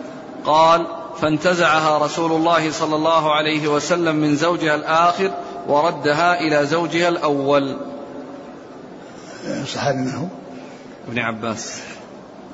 [0.45, 0.87] قال
[1.21, 5.31] فانتزعها رسول الله صلى الله عليه وسلم من زوجها الآخر
[5.67, 7.77] وردها إلى زوجها الأول.
[9.73, 10.25] صحابي من هو؟
[11.07, 11.79] ابن عباس.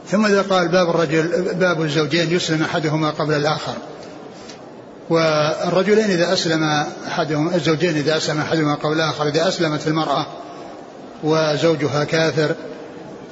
[0.07, 3.73] ثم إذا قال باب الرجل باب الزوجين يسلم أحدهما قبل الآخر.
[5.09, 6.63] والرجلين إذا أسلم
[7.07, 10.25] أحدهم الزوجين إذا أسلم أحدهما قبل الآخر إذا أسلمت المرأة
[11.23, 12.55] وزوجها كافر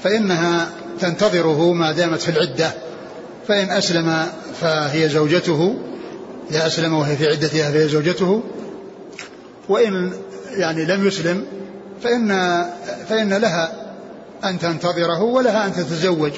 [0.03, 2.71] فإنها تنتظره ما دامت في العدة.
[3.47, 4.25] فإن أسلم
[4.61, 5.75] فهي زوجته
[6.51, 8.43] إذا أسلم وهي في عدتها فهي زوجته.
[9.69, 10.13] وإن
[10.57, 11.45] يعني لم يسلم
[12.03, 12.61] فإن
[13.09, 13.71] فإن لها
[14.43, 16.31] أن تنتظره ولها أن تتزوج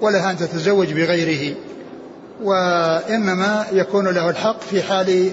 [0.00, 1.56] ولها أن تتزوج بغيره.
[2.42, 5.30] وإنما يكون له الحق في حال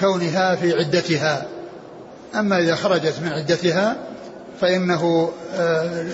[0.00, 1.46] كونها في عدتها.
[2.34, 3.96] أما إذا خرجت من عدتها
[4.60, 6.04] فإنه آه،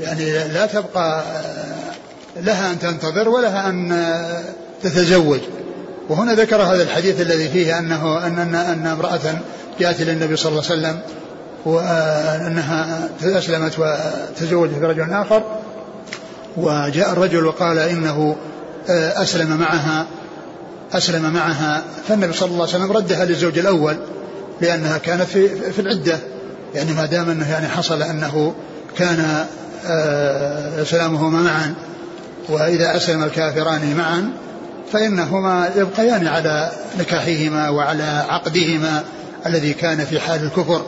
[0.00, 4.42] يعني لا تبقى آه، لها أن تنتظر ولها أن آه،
[4.82, 5.40] تتزوج.
[6.08, 9.38] وهنا ذكر هذا الحديث الذي فيه أنه أن أن, أن امرأة
[9.80, 11.00] جاءت إلى النبي صلى الله عليه وسلم
[11.64, 15.42] وأنها أسلمت وتزوجت برجل آخر.
[16.56, 18.36] وجاء الرجل وقال إنه
[18.90, 20.06] أسلم معها
[20.92, 21.82] أسلم معها.
[22.08, 23.96] فالنبي صلى الله عليه وسلم ردها للزوج الأول
[24.60, 26.18] لأنها كانت في في العدة.
[26.74, 28.54] يعني ما دام أنه يعني حصل أنه
[28.98, 29.46] كان
[29.86, 31.74] آه، سلامهما معا
[32.48, 34.30] وإذا أسلم الكافران معا
[34.92, 39.04] فإنهما يبقيان على نكاحهما وعلى عقدهما
[39.46, 40.82] الذي كان في حال الكفر.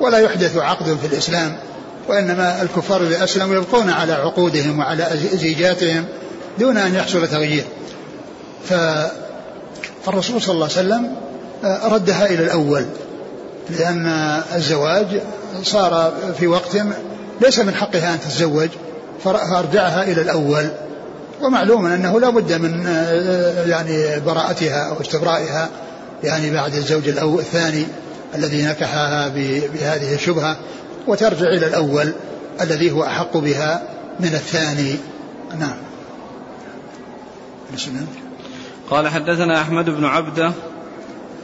[0.00, 1.56] ولا يحدث عقد في الإسلام
[2.08, 6.04] وإنما الكفار إذا أسلموا يبقون على عقودهم وعلى زيجاتهم
[6.58, 7.64] دون أن يحصل تغيير.
[10.04, 11.14] فالرسول صلى الله عليه وسلم
[11.64, 12.84] آه، ردها إلى الأول
[13.70, 14.06] لأن
[14.54, 15.06] الزواج
[15.62, 16.76] صار في وقت
[17.40, 18.68] ليس من حقها أن تتزوج
[19.24, 20.68] فأرجعها إلى الأول.
[21.42, 25.68] ومعلوم أنه لا بد من آه، يعني براءتها أو استبرائها
[26.24, 27.86] يعني بعد الزوج الثاني
[28.34, 30.56] الذي نكحها بهذه الشبهة
[31.06, 32.12] وترجع إلى الأول
[32.60, 33.82] الذي هو أحق بها
[34.20, 34.96] من الثاني.
[35.58, 35.76] نعم.
[38.90, 40.52] قال حدثنا أحمد بن عبدة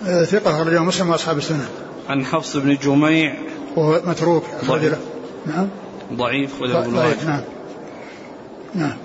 [0.06, 1.68] آه، ثقة أخرجه مسلم وأصحاب السنة
[2.08, 3.34] عن حفص بن جميع
[3.76, 4.44] وهو متروك.
[4.64, 4.94] ضعيف.
[5.46, 5.68] نعم.
[6.12, 7.40] ضعيف ابن ضعيف نعم.
[8.74, 8.96] نعم.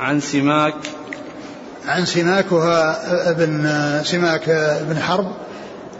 [0.00, 0.74] عن سماك.
[1.86, 3.68] عن سماك وهو ابن
[4.04, 4.50] سماك
[4.88, 5.32] بن حرب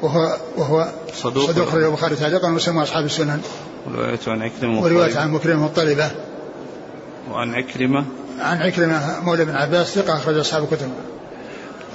[0.03, 1.51] وهو وهو صدوق.
[1.51, 3.41] صدوق خرج البخاري تعليقا ومسلم وأصحاب السنن.
[3.87, 6.11] وروايته عن عكرمه وروايته عن مكرمه مطلبه
[7.31, 8.05] وعن عكرمه
[8.41, 10.89] عن عكرمة مولى بن عباس ثقة أخرج أصحاب الكتب.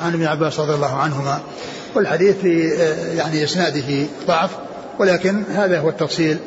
[0.01, 1.41] عن ابن عباس رضي الله عنهما.
[1.95, 2.69] والحديث في
[3.17, 4.49] يعني إسناده ضعف
[4.99, 6.37] ولكن هذا هو التفصيل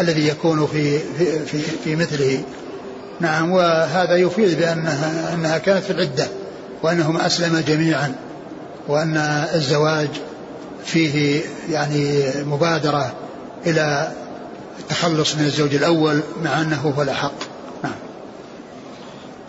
[0.00, 2.42] الذي يكون في في في, في مثله.
[3.20, 6.26] نعم وهذا يفيد بأنها أنها كانت في العدة
[6.82, 8.14] وأنهم أسلم جميعا
[8.88, 9.16] وأن
[9.54, 10.08] الزواج
[10.84, 11.40] فيه
[11.70, 13.12] يعني مبادرة
[13.66, 14.12] إلى
[14.78, 17.32] التخلص من الزوج الأول مع أنه هو الأحق.
[17.32, 17.47] نعم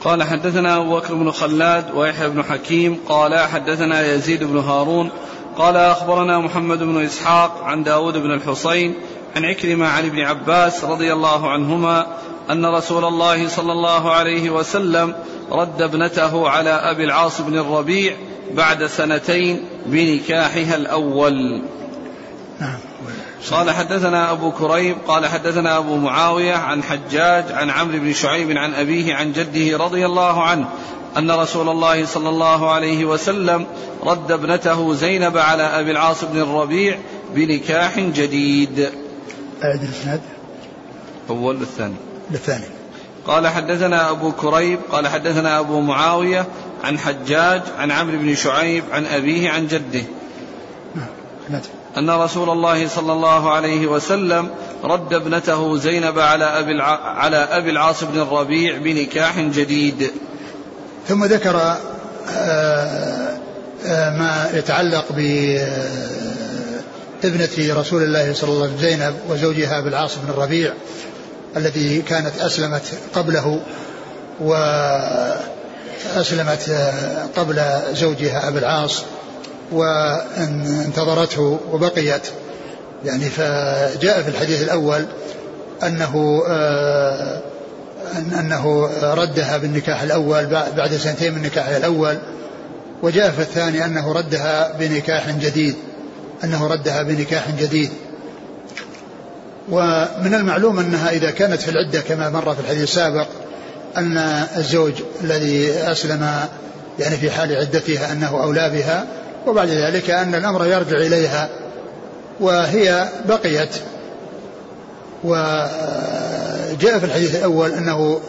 [0.03, 5.09] قال حدثنا أبو بكر بن خلاد ويحيى بن حكيم قال حدثنا يزيد بن هارون
[5.57, 8.95] قال أخبرنا محمد بن إسحاق عن داود بن الحصين
[9.35, 12.07] عن عكرمة عن ابن عباس رضي الله عنهما
[12.49, 15.13] أن رسول الله صلى الله عليه وسلم
[15.51, 18.15] رد ابنته على أبي العاص بن الربيع
[18.53, 21.63] بعد سنتين بنكاحها الأول.
[22.59, 22.88] نعم.
[23.51, 28.73] قال حدثنا أبو كريب قال حدثنا أبو معاوية عن حجاج عن عمرو بن شعيب عن
[28.73, 30.69] أبيه عن جده رضي الله عنه
[31.17, 33.65] أن رسول الله صلى الله عليه وسلم
[34.03, 36.97] رد ابنته زينب على أبي العاص بن الربيع
[37.35, 38.89] بنكاح جديد.
[39.63, 40.21] أعد الإسناد.
[41.29, 41.95] أول الثاني.
[42.31, 42.65] الثاني.
[43.27, 46.45] قال حدثنا أبو كريب قال حدثنا أبو معاوية
[46.83, 50.03] عن حجاج عن عمرو بن شعيب عن أبيه عن جده.
[51.49, 51.61] نعم
[51.97, 54.49] أن رسول الله صلى الله عليه وسلم
[54.83, 56.85] رد ابنته زينب على أبي الع...
[57.03, 60.11] على أبي العاص بن الربيع بنكاح جديد.
[61.07, 61.77] ثم ذكر
[62.29, 63.37] آه،
[63.85, 65.19] آه، ما يتعلق ب
[67.23, 70.73] ابنة رسول الله صلى الله عليه وسلم زينب وزوجها أبي العاص بن الربيع
[71.57, 72.83] الذي كانت أسلمت
[73.13, 73.61] قبله
[76.15, 77.61] وأسلمت آه، قبل
[77.93, 79.03] زوجها أبي العاص.
[79.71, 82.27] وانتظرته وبقيت.
[83.05, 85.05] يعني فجاء في الحديث الأول
[85.83, 87.41] أنه آه،
[88.39, 90.45] أنه ردها بالنكاح الأول
[90.77, 92.17] بعد سنتين من نكاحها الأول.
[93.03, 95.75] وجاء في الثاني أنه ردها بنكاح جديد
[96.43, 97.89] أنه ردها بنكاح جديد.
[99.71, 103.27] ومن المعلوم أنها إذا كانت في العدة كما مر في الحديث السابق
[103.97, 104.17] أن
[104.57, 106.29] الزوج الذي أسلم
[106.99, 109.07] يعني في حال عدتها أنه أولى بها
[109.47, 111.49] وبعد ذلك أن الأمر يرجع إليها
[112.39, 113.69] وهي بقيت.
[115.23, 118.19] وجاء في الحديث الأول أنه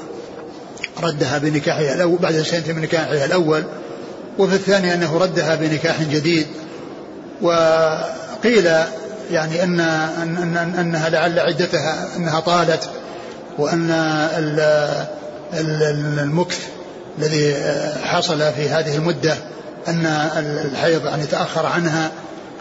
[1.02, 3.64] ردها بنكاحها الأول بعد سنة من نكاحها الأول.
[4.38, 6.46] وفي الثاني أنه ردها بنكاح جديد.
[7.42, 8.70] وقيل
[9.30, 12.90] يعني أن, أن, أن أنها لعل عدتها أنها طالت
[13.58, 13.90] وأن
[16.22, 16.58] المكث
[17.18, 17.54] الذي
[18.02, 19.34] حصل في هذه المدة
[19.88, 20.06] أن
[20.64, 22.10] الحيض يعني تأخر عنها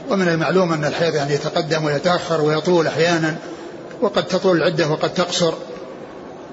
[0.10, 3.36] ومن المعلوم أن الحيض يعني يتقدم ويتأخر ويطول أحيانا
[4.02, 5.54] وقد تطول العدة وقد تقصر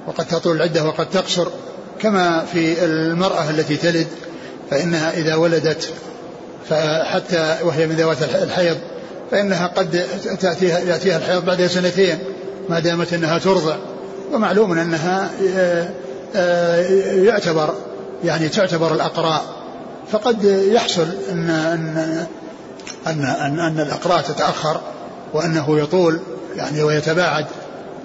[0.07, 1.47] وقد تطول العدة وقد تقصر
[2.01, 4.07] كما في المرأة التي تلد
[4.71, 5.89] فإنها إذا ولدت
[6.71, 8.77] فحتى وهي من ذوات الحيض
[9.31, 10.05] فإنها قد
[10.41, 12.19] تأتيها يأتيها الحيض بعد سنتين
[12.69, 13.77] ما دامت أنها ترضع
[14.33, 15.89] ومعلوم أنها آه،
[16.37, 17.75] آه، يعتبر
[18.25, 19.56] يعني تعتبر الأقراء
[20.13, 22.27] فقد يحصل أن أن
[23.07, 24.81] أن أن, أن الأقراء تتأخر
[25.33, 26.21] وأنه يطول
[26.57, 27.47] يعني ويتباعد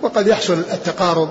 [0.02, 1.30] وقد يحصل التقارب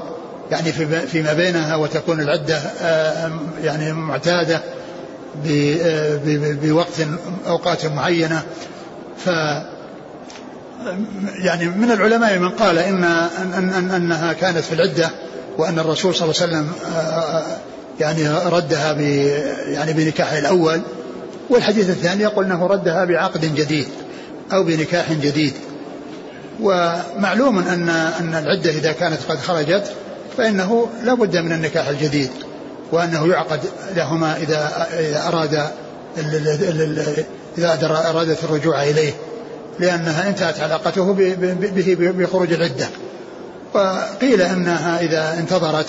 [0.51, 0.73] يعني
[1.07, 3.31] فيما بينها وتكون العدة آه،
[3.63, 4.61] يعني معتادة
[6.63, 7.07] بوقت
[7.47, 8.43] أوقات معينة.
[9.25, 9.31] ف
[11.45, 15.11] يعني من العلماء من قال إن, أن, أن أنها كانت في العدة
[15.59, 17.43] وأن الرسول صلى الله عليه وسلم آه،
[18.01, 19.01] يعني ردها ب
[19.67, 20.81] يعني بنكاحه الأول
[21.51, 23.87] والحديث الثاني يقول أنه ردها بعقد جديد
[24.53, 25.53] أو بنكاح جديد.
[26.61, 29.93] ومعلوم أن أن العدة إذا كانت قد خرجت
[30.37, 32.31] فإنه لا بد من النكاح الجديد
[32.93, 33.61] وأنه يعقد
[33.97, 34.89] لهما إذا
[35.29, 35.61] أراد
[37.59, 37.79] إذا
[38.11, 39.13] أرادت الرجوع إليه
[39.79, 42.89] لأنها انتهت علاقته به بخروج العدة.
[43.75, 45.87] وقيل أنها إذا انتظرت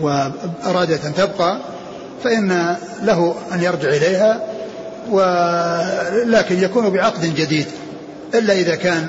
[0.00, 1.58] وأرادت أن تبقى
[2.24, 4.40] فإن له أن يرجع إليها
[5.10, 7.66] ولكن يكون بعقد جديد
[8.34, 9.08] إلا إذا كان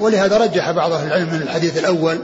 [0.00, 2.18] ولهذا رجح بعض أهل العلم من الحديث الأول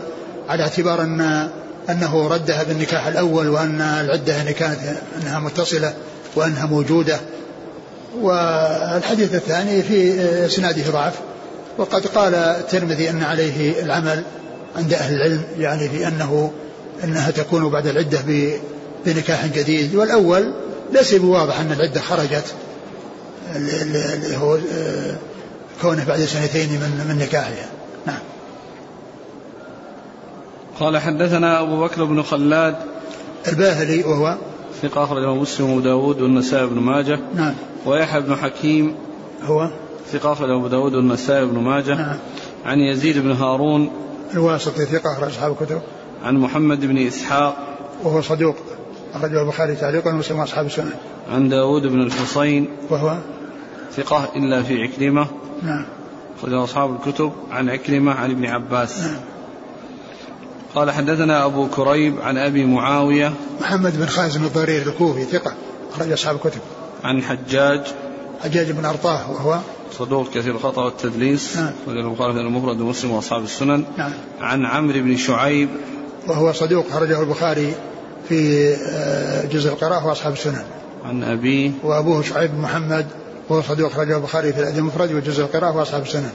[0.48, 1.48] على اعتبار أن
[1.90, 4.78] أنه ردها بالنكاح الأول وأن العدة يعني كانت
[5.22, 5.94] أنها متصلة
[6.36, 7.20] وأنها موجودة.
[8.20, 11.14] والحديث الثاني في إسناده ضعف
[11.78, 14.22] وقد قال الترمذي أن عليه العمل
[14.76, 16.52] عند أهل العلم يعني في انه
[17.04, 18.18] أنها تكون بعد العدة
[19.06, 19.94] بنكاح جديد.
[19.94, 20.52] والأول
[20.92, 22.54] ليس بواضح أن العدة خرجت
[23.56, 25.16] اللي هو آه،
[25.82, 27.68] كونه بعد سنتين من من نكاحها.
[28.06, 28.18] نعم.
[30.80, 32.76] قال حدثنا أبو بكر بن خلاد
[33.48, 34.36] الباهلي وهو
[34.82, 37.18] ثقة أخرجه مسلم وأبو داود والنسائي بن ماجه.
[37.34, 37.54] نعم.
[37.86, 38.94] ويحيى بن حكيم
[39.44, 39.70] هو
[40.12, 41.94] ثقة أخرجه أبو داود والنسائي بن ماجه.
[41.94, 42.16] نعم.
[42.64, 43.90] عن يزيد بن هارون
[44.34, 45.80] الواسطي ثقة أخرج أصحاب الكتب.
[46.24, 48.56] عن محمد بن إسحاق وهو صدوق
[49.14, 50.92] أخرجه البخاري تعليقا ومسلم أصحاب السنة.
[51.33, 53.16] عن داود بن الحصين وهو؟
[53.96, 55.26] ثقة إلا في عكرمة.
[55.62, 55.87] نعم.
[56.38, 59.00] أخرجه أصحاب الكتب عن عكرمة عن ابن عباس.
[59.00, 59.20] نعم.
[60.74, 63.33] قال حدثنا أبو كريب عن أبي معاوية.
[63.61, 65.52] محمد بن خازم الضرير الكوفي ثقة
[65.92, 66.61] أخرج أصحاب الكتب.
[67.04, 67.80] عن حجاج.
[68.42, 69.59] حجاج بن أرطاه وهو؟
[69.92, 71.56] صدوق كثير الخطأ والتدليس.
[71.56, 71.72] نعم.
[71.88, 73.85] البخاري في المفرد ومسلم وأصحاب السنن.
[73.96, 74.12] نعم.
[74.40, 75.68] عن عمرو بن شعيب
[76.30, 77.74] وهو صدوق خرجه البخاري
[78.28, 80.64] في آه، جزء القراءة وأصحاب السنن.
[81.04, 83.06] عن أبيه وأبوه شعيب محمد
[83.48, 86.30] وهو صدوق خرجه البخاري في الأدب المفرد وجزء القراءة وأصحاب السنن.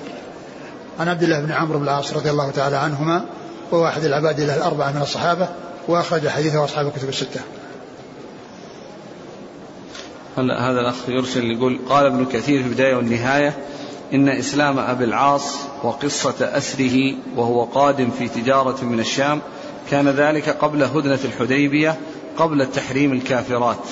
[0.99, 3.25] عن عبد الله بن عمرو بن العاص رضي الله تعالى عنهما
[3.71, 5.47] وهو أحد العباد له الأربعة من الصحابة
[5.87, 7.39] وأخرج حديثه أصحاب الكتب الستة.
[10.37, 13.53] هلا هذا الأخ يرسل يقول قال ابن كثير في البداية والنهاية
[14.13, 19.41] إن إسلام أبي العاص وقصة أسره وهو قادم في تجارة من الشام
[19.91, 21.95] كان ذلك قبل هدنة الحديبية
[22.37, 23.83] قبل التحريم الكافرات.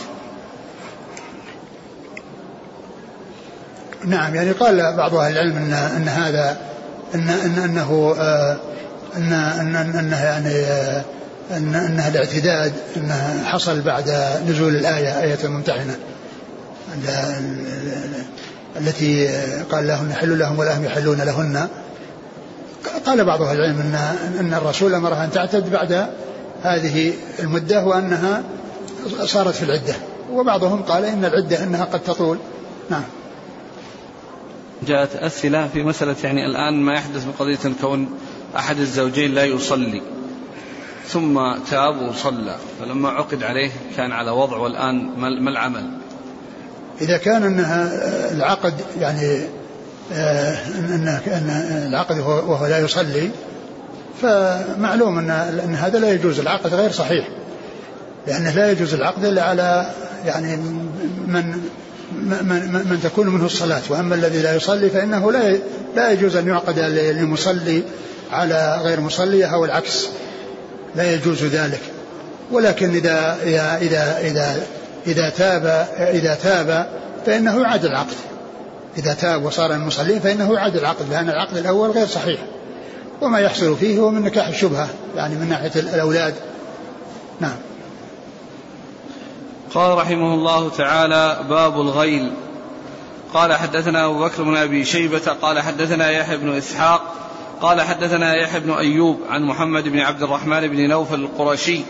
[4.06, 6.58] نعم يعني قال بعض أهل العلم أن, أن هذا
[7.16, 8.58] أن, أن أنه آه
[9.16, 10.66] أن أن أنها يعني
[11.52, 14.10] أن أنها الاعتداد أنها حصل بعد
[14.48, 15.96] نزول الآية آية الممتحنة.
[18.78, 19.28] التي
[19.72, 21.68] قال لهن حل لهم ولا هم يحلون لهن.
[23.06, 23.96] قال بعض أهل العلم أن
[24.40, 26.08] أن الرسول أمرها أن تعتد بعد
[26.64, 28.44] هذه المدة وأنها
[29.24, 29.96] صارت في العدة.
[30.32, 32.38] وبعضهم قال إن العدة أنها قد تطول.
[32.90, 33.04] نعم.
[34.88, 38.10] جاءت أسئلة في مسألة يعني الآن ما يحدث من قضية كون
[38.56, 40.02] أحد الزوجين لا يصلي
[41.08, 45.92] ثم تاب وصلى فلما عقد عليه كان على وضع والآن ما العمل؟
[47.02, 47.92] إذا كان أنها
[48.32, 49.48] العقد يعني
[50.14, 51.50] آه، أن أن
[51.88, 53.30] العقد وهو لا يصلي
[54.22, 55.30] فمعلوم أن
[55.66, 57.28] أن هذا لا يجوز العقد غير صحيح.
[58.28, 59.92] لأنه لا يجوز العقد إلا على
[60.26, 60.58] يعني
[61.28, 61.62] من
[62.22, 63.82] من, من تكون منه الصلاة.
[63.90, 65.58] وأما الذي لا يصلي فإنه لا
[65.96, 67.84] لا يجوز أن يعقد للمصلي
[68.32, 70.08] على غير مصلية أو العكس
[70.96, 71.82] لا يجوز ذلك.
[72.52, 74.56] ولكن إذا إذا إذا إذا,
[75.08, 76.88] إذا تاب إذا تاب
[77.26, 78.16] فإنه يعاد العقد.
[78.98, 82.40] إذا تاب وصار من المصلين فإنه يعاد العقد لأن العقد الأول غير صحيح.
[83.22, 86.36] وما يحصل فيه هو من نكاح الشبهة يعني من ناحية الأولاد.
[87.40, 87.56] نعم.
[89.74, 92.32] قال رحمه الله تعالى باب الغيل.
[93.34, 97.02] قال حدثنا أبو بكر بن أبي شيبة قال حدثنا يحيى بن إسحاق
[97.62, 101.82] قال حدثنا يحيى بن أيوب عن محمد بن عبد الرحمن بن نوفل القرشي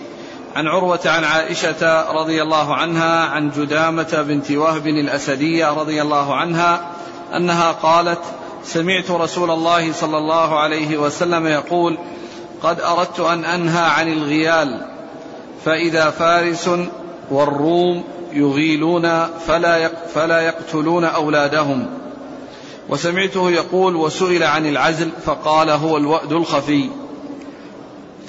[0.55, 6.91] عن عروة عن عائشة رضي الله عنها عن جدامة بنت وهب الأسدية رضي الله عنها
[7.35, 8.19] أنها قالت
[8.63, 11.97] سمعت رسول الله صلى الله عليه وسلم يقول
[12.63, 14.85] قد أردت أن أنهى عن الغيال
[15.65, 16.69] فإذا فارس
[17.31, 21.87] والروم يغيلون فلا فلا يقتلون أولادهم.
[22.89, 26.89] وسمعته يقول وسئل عن العزل فقال هو الوأد الخفي.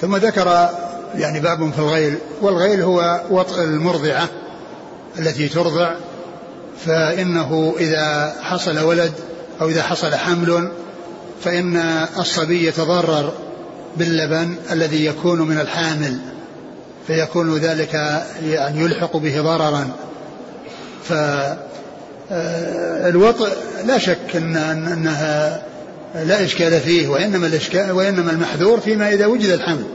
[0.01, 0.69] ثم ذكر
[1.17, 4.29] يعني باب في الغيل والغيل هو وطء المرضعة
[5.19, 5.91] التي ترضع
[6.85, 9.11] فإنه إذا حصل ولد
[9.61, 10.71] أو إذا حصل حمل
[11.43, 11.77] فإن
[12.19, 13.33] الصبي يتضرر
[13.97, 16.17] باللبن الذي يكون من الحامل
[17.07, 19.89] فيكون ذلك يعني يلحق به ضررا.
[21.03, 21.13] ف
[22.31, 23.09] آه،
[23.85, 25.63] لا شك إن إنها
[26.15, 29.85] لا إشكال فيه وإنما الإشكال وإنما المحذور فيما إذا وجد الحمل.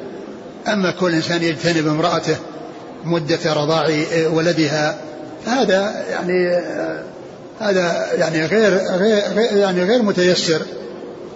[0.68, 2.36] أما كل إنسان يجتنب امرأته
[3.04, 3.88] مدة رضاع
[4.32, 4.96] ولدها
[5.46, 6.62] هذا يعني
[7.60, 9.22] هذا يعني غير غير
[9.56, 10.62] يعني غير متيسر.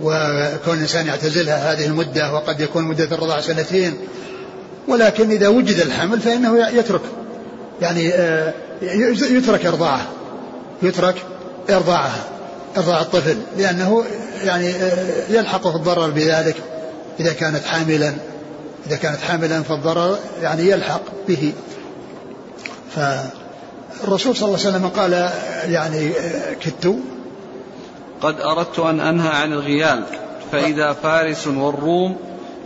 [0.02, 3.94] وكون الإنسان يعتزلها هذه المدة وقد يكون مدة الرضاع سنتين
[4.88, 7.00] ولكن إذا وجد الحمل فإنه يترك
[7.82, 8.12] يعني
[9.30, 10.06] يترك إرضاعه
[10.82, 11.14] يترك
[11.70, 12.24] إرضاعها
[12.76, 14.04] إرضاع الطفل لأنه
[14.44, 14.74] يعني
[15.30, 16.56] يلحقه الضرر بذلك
[17.20, 18.12] إذا كانت حاملا.
[18.86, 21.52] إذا كانت حاملا فالضرر يعني يلحق به.
[22.94, 25.30] فالرسول صلى الله عليه وسلم قال
[25.72, 26.10] يعني
[26.60, 26.98] كدت.
[28.20, 30.04] قد أردت أن أنهى عن الغيال
[30.52, 32.16] فإذا فارس والروم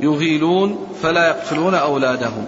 [0.01, 2.47] يغيلون فلا يقتلون أولادهم.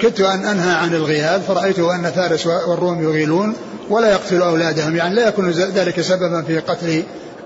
[0.00, 3.54] كدت أن أنهى عن الغيال فرأيت أن فارس والروم يغيلون
[3.90, 7.02] ولا يقتل أولادهم يعني لا يكون ذلك سببا في قتل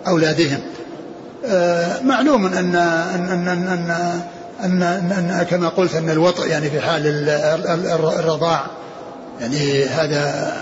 [0.06, 0.60] أولادهم.
[1.46, 4.20] آه، معلوم أن أن أن أن,
[4.62, 7.02] أن, أن, كما قلت أن الوطء يعني في حال
[8.18, 8.66] الرضاع.
[9.40, 10.52] يعني هذا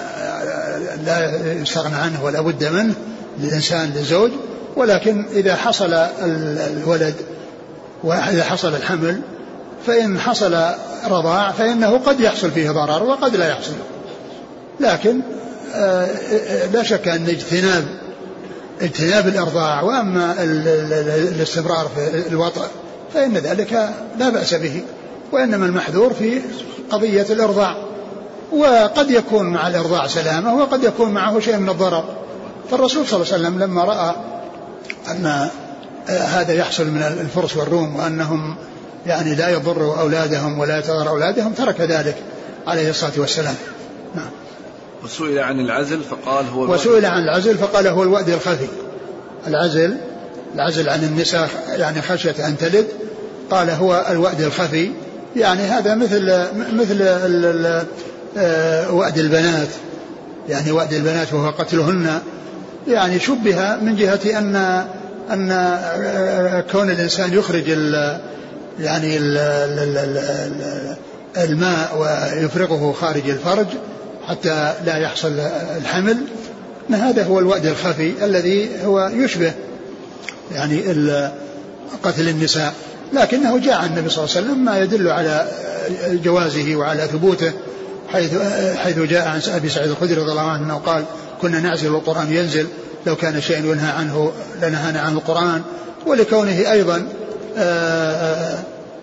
[1.04, 2.94] لا يستغنى عنه ولا بد منه
[3.38, 4.30] للإنسان للزوج.
[4.76, 7.14] ولكن إذا حصل الولد
[8.04, 9.20] وإذا حصل الحمل
[9.86, 10.56] فإن حصل
[11.10, 13.74] رضاع فإنه قد يحصل فيه ضرر وقد لا يحصل.
[14.80, 15.20] لكن
[15.74, 16.08] آه،
[16.72, 17.84] لا شك أن اجتناب
[18.82, 22.66] اجتناب الإرضاع وأما الاستمرار في الوطأ
[23.14, 24.82] فإن ذلك لا بأس به
[25.32, 26.40] وإنما المحذور في
[26.90, 27.76] قضية الإرضاع.
[28.52, 32.04] وقد يكون مع الإرضاع سلامة وقد يكون معه شيء من الضرر.
[32.70, 34.14] فالرسول صلى الله عليه وسلم لما رأى
[35.10, 35.48] أن
[36.06, 38.56] هذا يحصل من الفرس والروم وأنهم
[39.06, 42.16] يعني لا يضروا أولادهم ولا يتضر أولادهم ترك ذلك
[42.66, 43.54] عليه الصلاة والسلام.
[44.14, 44.30] نعم.
[45.04, 48.68] وسئل عن العزل فقال هو وسئل عن العزل فقال هو الوأد الخفي.
[49.46, 49.96] العزل
[50.54, 52.86] العزل عن النساء يعني خشية أن تلد
[53.52, 54.90] قال هو الوأد الخفي.
[55.36, 57.02] يعني هذا مثل مثل
[58.38, 59.68] آه، وأد البنات.
[60.48, 62.18] يعني وأد البنات وهو قتلهن.
[62.88, 64.84] يعني شبه من جهة أن
[65.30, 67.68] أن كون الإنسان يخرج
[68.80, 69.38] يعني ال
[71.36, 73.66] الماء ويفرغه خارج الفرج
[74.28, 75.40] حتى لا يحصل
[75.76, 76.16] الحمل.
[76.92, 79.52] هذا هو الوأد الخفي الذي هو يشبه
[80.54, 80.82] يعني
[82.02, 82.74] قتل النساء.
[83.12, 85.46] لكنه جاء عن النبي صلى الله عليه وسلم ما يدل على
[86.10, 87.52] جوازه وعلى ثبوته
[88.12, 88.30] حيث
[88.76, 91.04] حيث جاء عن أبي سعيد الخدري رضي الله عنه أنه قال
[91.42, 92.66] كنا نعزل والقرآن ينزل
[93.06, 94.32] لو كان شيء ينهى عنه
[94.62, 95.62] لنهانا عنه القرآن
[96.06, 97.08] ولكونه أيضا
[97.58, 98.58] آآ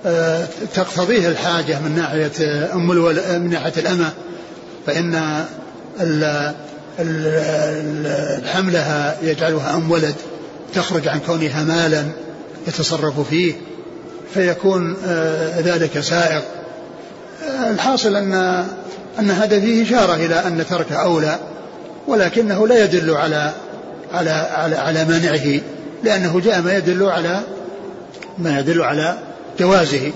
[0.05, 2.88] آآ تقتضيه الحاجة من ناحية أم
[3.43, 4.12] من ناحية الأمة
[4.88, 5.43] فإن
[8.45, 10.16] حملها يجعلها أم ولد
[10.74, 12.03] تخرج عن كونها مالا
[12.68, 13.53] يتصرف فيه
[14.34, 14.97] فيكون
[15.57, 16.43] ذلك سائق.
[17.71, 18.34] الحاصل أن
[19.19, 21.39] أن هذا فيه إشارة إلى أن ترك أولى
[22.07, 23.53] ولكنه لا يدل على
[24.13, 25.61] على على, على مانعه
[26.03, 27.41] لأنه جاء ما يدل على
[28.38, 29.17] ما يدل على
[29.59, 30.11] جوازه.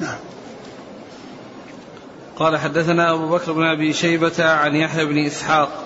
[0.00, 0.16] نعم.
[2.36, 5.84] قال حدثنا أبو بكر بن أبي شيبة عن يحيى بن إسحاق.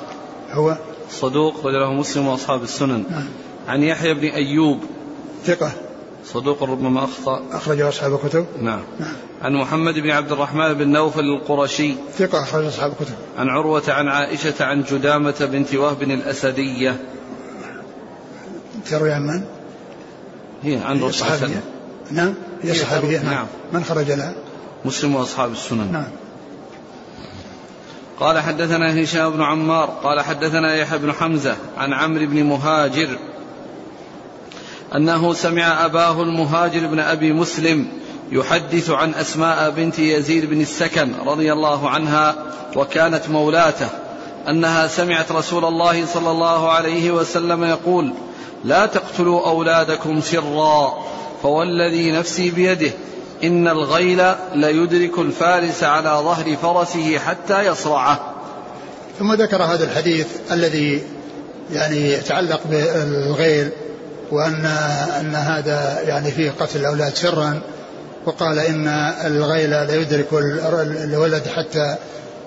[0.52, 0.76] هو؟
[1.10, 3.04] صدوق وله مسلم وأصحاب السنن.
[3.10, 3.28] نعم.
[3.68, 4.80] عن يحيى بن أيوب.
[5.46, 5.72] ثقة.
[6.24, 7.42] صدوق ربما أخطأ.
[7.52, 8.46] أخرجه أصحاب الكتب.
[8.60, 8.80] نعم.
[9.00, 9.12] نعم.
[9.42, 11.94] عن محمد بن عبد الرحمن بن نوفل القرشي.
[12.18, 13.14] ثقة أخرج أصحاب الكتب.
[13.38, 16.96] عن عروة عن عائشة عن جدامة بنت وهب الأسدية.
[18.90, 19.42] تروي عن من؟
[20.62, 21.62] هي عن رسول صحابية
[22.10, 22.34] نعم.
[22.62, 23.30] هي صحابية نعم.
[23.30, 23.46] نعم.
[23.72, 24.34] من خرج لها؟
[24.84, 25.92] مسلم وأصحاب السنن.
[25.92, 26.08] نعم.
[28.20, 33.18] قال حدثنا هشام بن عمار قال حدثنا يحيى بن حمزة عن عمرو بن مهاجر
[34.96, 37.86] أنه سمع أباه المهاجر بن أبي مسلم
[38.32, 42.34] يحدث عن أسماء بنت يزيد بن السكن رضي الله عنها
[42.76, 43.88] وكانت مولاتة
[44.48, 48.12] أنها سمعت رسول الله صلى الله عليه وسلم يقول
[48.64, 50.98] لا تقتلوا أولادكم سرا
[51.42, 52.90] فوالذي نفسي بيده
[53.44, 54.22] إن الغيل
[54.54, 58.20] ليدرك الفارس على ظهر فرسه حتى يصرعه.
[59.18, 61.02] ثم ذكر هذا الحديث الذي
[61.72, 63.70] يعني يتعلق بالغيل
[64.30, 64.66] وأن
[65.20, 67.60] أن هذا يعني فيه قتل الأولاد سرا
[68.26, 68.88] وقال إن
[69.26, 70.26] الغيل لا يدرك
[71.04, 71.96] الولد حتى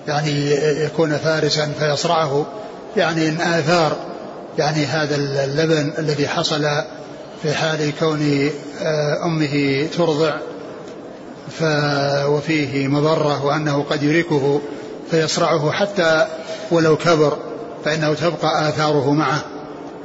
[0.08, 0.50] يعني
[0.84, 2.46] يكون فارسا فيصرعه.
[2.96, 3.96] يعني إن آثار
[4.58, 6.66] يعني هذا اللبن الذي حصل
[7.42, 8.50] في حال كون
[8.82, 10.32] آه، أمه ترضع
[11.50, 11.62] ف
[12.26, 14.60] وفيه مضرة وأنه قد يريكه
[15.10, 16.26] فيصرعه حتى
[16.70, 17.38] ولو كبر
[17.84, 19.44] فإنه تبقى آثاره معه.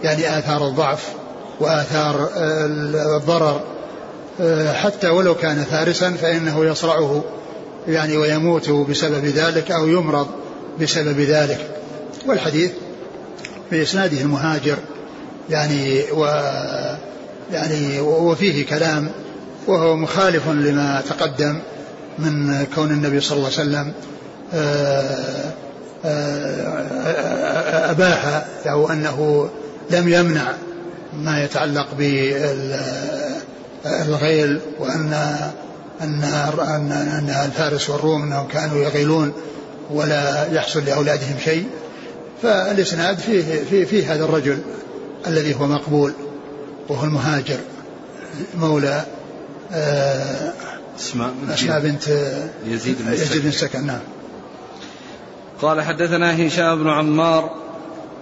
[0.04, 1.21] يعني آثار الضعف.
[1.62, 2.30] وآثار
[3.18, 3.62] الضرر
[4.74, 7.24] حتى ولو كان فارسا فإنه يصرعه
[7.88, 10.28] يعني ويموت بسبب ذلك أو يمرض
[10.82, 11.68] بسبب ذلك.
[12.26, 12.72] والحديث
[13.72, 14.78] بإسناده المهاجر
[15.50, 16.26] يعني و
[17.54, 19.12] يعني وفيه كلام
[19.68, 21.60] وهو مخالف لما تقدم
[22.20, 23.94] من كون النبي صلى الله عليه وسلم
[24.54, 25.54] آه،
[26.06, 29.50] آه، أباح أو أنه
[29.92, 30.54] لم يمنع
[31.14, 31.88] ما يتعلق
[33.84, 35.14] بالغيل وأن
[36.02, 36.24] أن
[36.60, 39.34] أن أن الفارس والروم أنهم كانوا يغيلون
[39.92, 41.66] ولا يحصل لأولادهم شيء.
[42.42, 44.60] فالإسناد فيه في في هذا الرجل
[45.28, 46.14] الذي هو مقبول
[46.90, 47.58] وهو المهاجر
[48.56, 49.06] مولى
[49.74, 50.54] آه،
[51.00, 52.04] أسماء أسماء بنت
[52.66, 54.00] يزيد بن يزيد بن السكن نعم.
[55.62, 57.56] قال حدثنا هشام بن عمار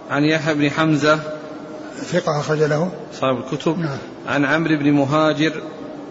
[0.09, 1.19] عن يحيى بن حمزة
[1.99, 2.91] ثقة أخرج له.
[3.13, 3.79] صاحب الكتب.
[3.79, 3.97] نعم.
[4.27, 5.61] عن عمرو بن مهاجر.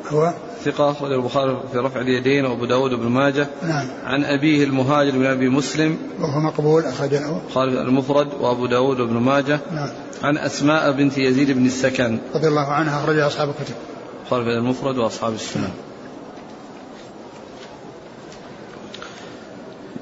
[0.09, 0.33] هو؟
[0.65, 3.47] ثقة أخرج البخاري في رفع اليدين وأبو داود بن ماجه.
[3.63, 3.87] نعم.
[4.05, 5.99] عن أبيه المهاجر بن أبي مسلم.
[6.21, 7.41] وهو مقبول أخرج له.
[7.45, 9.61] البخاري المفرد وأبو داود بن ماجه.
[9.73, 9.89] نعم.
[10.23, 12.19] عن أسماء بنت يزيد بن السكن.
[12.35, 13.75] رضي الله عنها أخرج أصحاب الكتب.
[14.23, 15.71] البخاري المفرد وأصحاب السنن.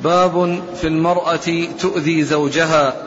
[0.05, 3.03] باب في المرأة تؤذي زوجها.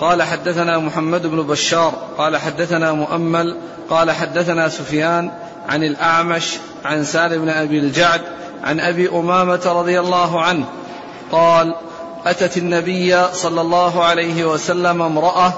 [0.00, 3.56] قال حدثنا محمد بن بشار قال حدثنا مؤمل
[3.90, 5.30] قال حدثنا سفيان
[5.68, 8.20] عن الأعمش عن سالم بن أبي الجعد
[8.64, 10.64] عن أبي أمامة رضي الله عنه
[11.32, 11.74] قال
[12.26, 15.52] أتت النبي صلى الله عليه وسلم امرأة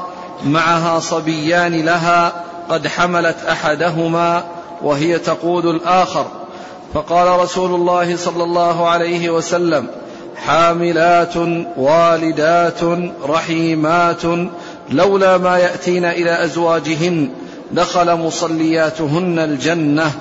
[0.45, 2.32] معها صبيان لها
[2.68, 4.45] قد حملت أحدهما
[4.82, 6.26] وهي تقود الآخر
[6.95, 9.88] فقال رسول الله صلى الله عليه وسلم
[10.36, 11.36] حاملات
[11.76, 12.80] والدات
[13.24, 14.22] رحيمات
[14.90, 17.30] لولا ما يأتين إلى أزواجهن
[17.72, 20.12] دخل مصلياتهن الجنة.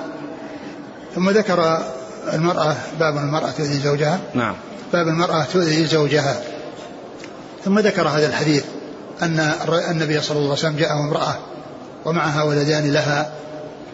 [1.14, 1.78] ثم ذكر
[2.32, 4.18] المرأة باب المرأة تؤذي زوجها.
[4.34, 4.54] نعم.
[4.92, 6.42] باب المرأة تؤذي زوجها.
[7.64, 8.64] ثم ذكر هذا الحديث
[9.22, 9.52] أن
[9.90, 11.34] النبي صلى الله عليه وسلم جاءه امرأة
[12.04, 13.32] ومعها ولدان لها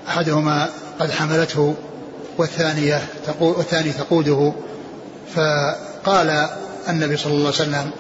[0.08, 0.68] أحدهما
[1.00, 1.74] قد حملته
[2.38, 4.52] والثانية تقود والثاني تقوده
[6.04, 6.48] فقال
[6.88, 7.90] النبي صلى الله عليه وسلم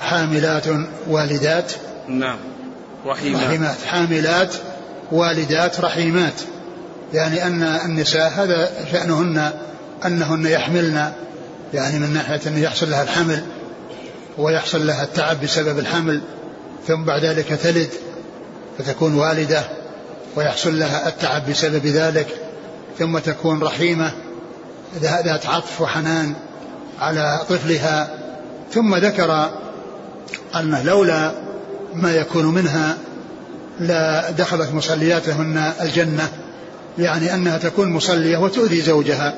[0.00, 0.64] حاملات
[1.08, 1.72] والدات
[2.08, 2.38] نعم
[3.06, 3.76] رحيمات, رحيمات.
[3.86, 4.54] حاملات
[5.12, 6.34] والدات رحيمات.
[7.14, 9.52] يعني أن النساء هذا شأنهن
[10.06, 11.12] أنهن يحملن
[11.74, 13.42] يعني من ناحية أن يحصل لها الحمل
[14.38, 16.20] ويحصل لها التعب بسبب الحمل
[16.86, 17.88] ثم بعد ذلك تلد
[18.78, 19.62] فتكون والدة
[20.36, 22.28] ويحصل لها التعب بسبب ذلك
[22.98, 24.12] ثم تكون رحيمة
[25.00, 26.34] ذات عطف وحنان.
[27.00, 28.08] على طفلها
[28.72, 29.50] ثم ذكر
[30.54, 31.32] أن لولا
[31.94, 32.96] ما يكون منها
[33.80, 36.28] لدخلت مصلياتهن الجنة
[36.98, 39.34] يعني أنها تكون مصلية وتؤذي زوجها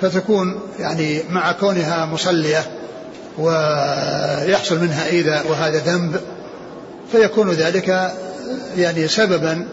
[0.00, 2.64] فتكون يعني مع كونها مصلية
[3.38, 6.20] ويحصل منها إيذاء وهذا ذنب
[7.12, 8.12] فيكون ذلك
[8.76, 9.66] يعني سببا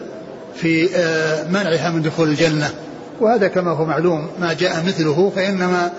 [0.56, 2.70] في آه، منعها من دخول الجنة.
[3.20, 5.90] وهذا كما هو معلوم ما جاء مثله فإنما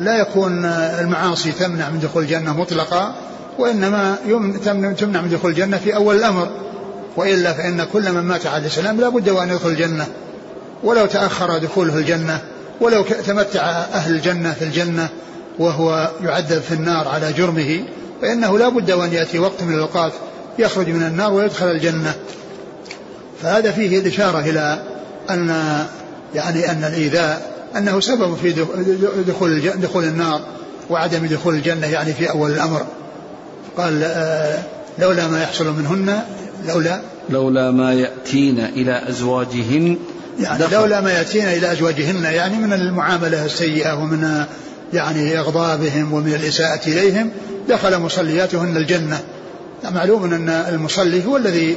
[0.00, 3.14] لا يكون المعاصي تمنع من دخول الجنة مطلقا
[3.58, 4.16] وإنما
[4.98, 6.48] تمنع من دخول الجنة في أول الأمر.
[7.16, 10.06] وإلا فإن كل من مات على الإسلام لا بد وأن يدخل الجنة.
[10.84, 12.38] ولو تأخر دخوله الجنة
[12.80, 15.08] ولو تمتع أهل الجنة في الجنة
[15.58, 17.80] وهو يعذب في النار على جرمه
[18.22, 20.12] فإنه لا بد وأن يأتي وقت من الأوقات
[20.58, 22.14] يخرج من النار ويدخل الجنة.
[23.42, 24.82] فهذا فيه الإشارة إلى
[25.30, 25.48] أن
[26.34, 28.66] يعني أن الإيذاء أنه سبب في
[29.28, 30.40] دخول دخول النار
[30.90, 32.86] وعدم دخول الجنة يعني في أول الأمر
[33.76, 34.62] قال آه،
[34.98, 36.22] لولا ما يحصل منهن
[36.68, 37.00] لولا
[37.30, 39.96] لولا ما يأتين إلى أزواجهن
[40.40, 40.76] يعني دخل.
[40.76, 44.44] لولا ما يأتين إلى أزواجهن يعني من المعاملة السيئة ومن
[44.92, 47.30] يعني إغضابهم ومن الإساءة إليهم
[47.68, 49.20] دخل مصلياتهن الجنة
[49.94, 51.76] معلوم أن المصلي هو الذي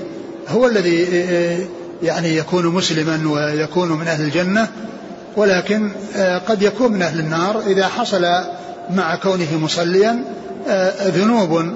[0.50, 1.08] هو الذي
[2.04, 4.68] يعني يكون مسلما ويكون من أهل الجنة
[5.38, 5.92] ولكن
[6.48, 8.26] قد يكون من أهل النار إذا حصل
[8.90, 10.24] مع كونه مصليا
[11.04, 11.74] ذنوب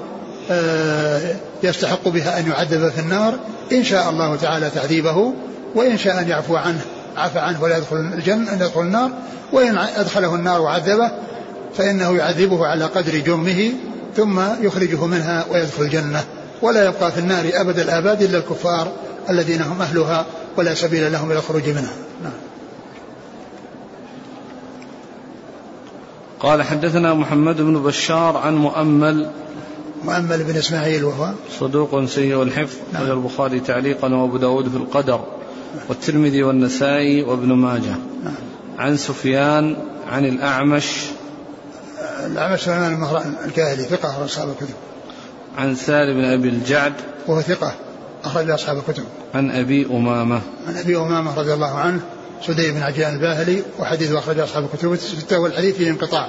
[1.62, 3.38] يستحق بها أن يعذب في النار.
[3.72, 5.32] إن شاء الله تعالى تعذيبه
[5.74, 6.80] وإن شاء أن يعفو عنه
[7.16, 9.10] عفى عنه ولا يدخل الجنة أن يدخل النار.
[9.52, 11.10] وإن أدخله النار وعذبه
[11.76, 13.72] فإنه يعذبه على قدر جرمه
[14.16, 16.24] ثم يخرجه منها ويدخل الجنة.
[16.62, 18.92] ولا يبقى في النار أبد الآباد إلا الكفار
[19.30, 21.92] الذين هم أهلها ولا سبيل لهم إلى الخروج منها.
[22.22, 22.32] نعم.
[26.40, 29.30] قال حدثنا محمد بن بشار عن مؤمل.
[30.04, 31.30] مؤمل بن إسماعيل وهو.
[31.60, 33.10] صدوق سيء الحفظ نعم.
[33.10, 35.20] البخاري تعليقا وأبو داود في القدر
[35.88, 37.96] والترمذي والنسائي وابن ماجه.
[38.24, 38.34] نعم.
[38.78, 39.76] عن سفيان
[40.08, 40.84] عن الأعمش.
[42.26, 44.74] الأعمش سليمان المهران الكاهلي ثقة أصحاب الكتب.
[45.58, 46.92] عن سالم بن أبي الجعد.
[47.26, 47.74] وهو ثقة
[48.24, 49.04] أخرج أصحاب الكتب.
[49.34, 50.40] عن أبي أمامة.
[50.68, 52.00] عن أبي أمامة رضي الله عنه.
[52.42, 56.28] سدي بن عجلان الباهلي وحديث أخرج أصحاب الكتب الستة والحديث فيه انقطاع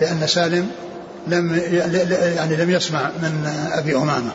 [0.00, 0.70] لأن سالم
[1.26, 1.60] لم
[2.36, 4.30] يعني لم يسمع من أبي أمامة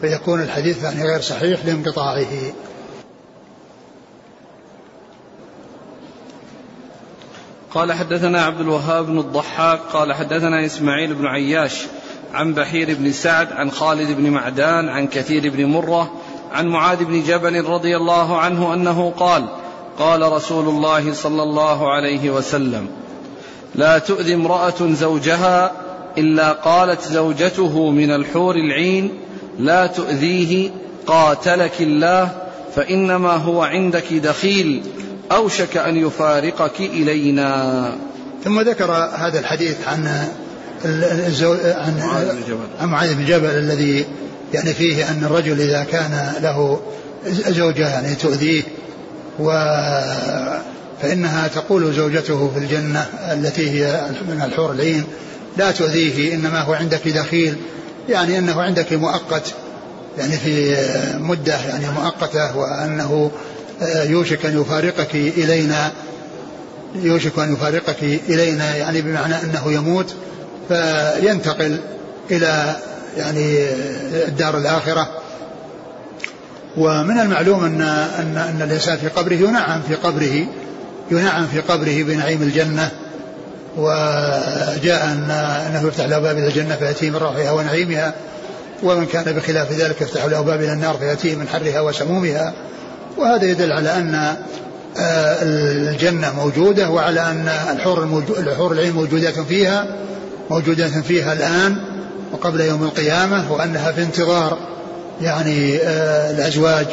[0.00, 2.26] فيكون الحديث يعني غير صحيح لانقطاعه.
[7.74, 11.86] قال حدثنا عبد الوهاب بن الضحاك قال حدثنا إسماعيل بن عياش
[12.34, 16.12] عن بحير بن سعد عن خالد بن معدان عن كثير بن مرة
[16.52, 19.48] عن معاذ بن جبل رضي الله عنه أنه قال
[19.98, 22.86] قال رسول الله صلى الله عليه وسلم
[23.74, 25.72] لا تؤذي امرأة زوجها
[26.18, 29.10] إلا قالت زوجته من الحور العين
[29.58, 30.70] لا تؤذيه
[31.06, 32.30] قاتلك الله
[32.76, 34.82] فإنما هو عندك دخيل
[35.32, 37.92] أوشك أن يفارقك إلينا.
[38.44, 40.28] ثم ذكر هذا الحديث عن
[40.84, 41.52] الزو...
[41.52, 42.00] عن
[42.80, 44.04] عن معاذ بن جبل الذي
[44.54, 46.80] يعني فيه أن الرجل إذا كان له
[47.48, 48.62] زوجة يعني تؤذيه
[49.38, 49.50] و
[51.02, 55.04] فإنها تقول زوجته في الجنة التي هي من الحور العين
[55.56, 57.56] لا تؤذيه إنما هو عندك دخيل
[58.08, 59.54] يعني أنه عندك مؤقت
[60.18, 60.76] يعني في
[61.18, 63.30] مدة يعني مؤقتة وأنه
[63.82, 65.92] يوشك أن يفارقك إلينا
[66.94, 70.14] يوشك أن يفارقك إلينا يعني بمعنى أنه يموت
[70.68, 71.80] فينتقل
[72.30, 72.76] إلى
[73.16, 73.58] يعني
[74.28, 75.23] الدار الآخرة.
[76.76, 80.46] ومن المعلوم أن أن أن الإنسان في قبره ينعم في قبره
[81.10, 82.90] ينعم في قبره بنعيم الجنة.
[83.76, 85.30] وجاء أن
[85.66, 88.14] أنه يفتح له باب إلى الجنة فيأتيه من روحها ونعيمها.
[88.82, 92.52] ومن كان بخلاف ذلك يفتح له باب إلى النار فيأتيه من حرها وسمومها.
[93.18, 94.36] وهذا يدل على أن
[94.98, 99.86] آه، الجنة موجودة وعلى أن الحور الحور العين موجودات فيها
[100.50, 101.76] موجودات فيها الآن
[102.32, 104.58] وقبل يوم القيامة وأنها في انتظار.
[105.20, 106.86] يعني آه، الأزواج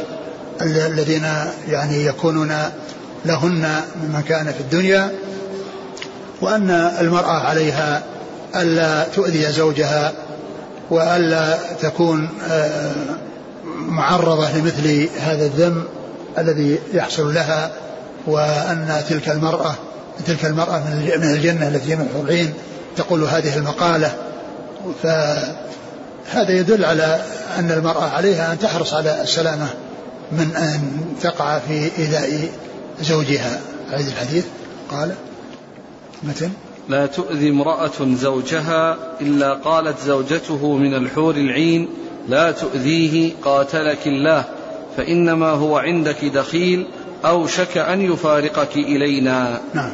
[0.62, 1.26] الذين
[1.70, 2.54] يعني يكونون
[3.26, 5.12] لهن مما كان في الدنيا
[6.42, 8.04] وأن المرأة عليها
[8.56, 10.14] ألا تؤذي زوجها
[10.90, 12.92] وألا تكون آه،
[13.76, 15.84] معرضة لمثل هذا الذم
[16.38, 17.72] الذي يحصل لها
[18.28, 19.76] وأن تلك المرأة
[20.28, 20.80] تلك المرأة
[21.18, 22.54] من الجنة التي من الحورين
[22.98, 24.16] تقول هذه المقالة.
[26.32, 27.24] فهذا يدل على
[27.58, 29.68] أن المرأة عليها أن تحرص على السلامة
[30.32, 30.82] من أن
[31.22, 32.50] تقع في إيذاء
[33.02, 33.62] زوجها.
[33.92, 34.46] هذا الحديث.
[34.92, 35.16] قال
[36.24, 36.52] متن.
[36.90, 41.90] لا تؤذي امرأة زوجها إلا قالت زوجته من الحور العين
[42.28, 44.46] لا تؤذيه قاتلك الله
[44.98, 46.88] فإنما هو عندك دخيل
[47.26, 49.62] أوشك أن يفارقك إلينا.
[49.74, 49.92] نعم.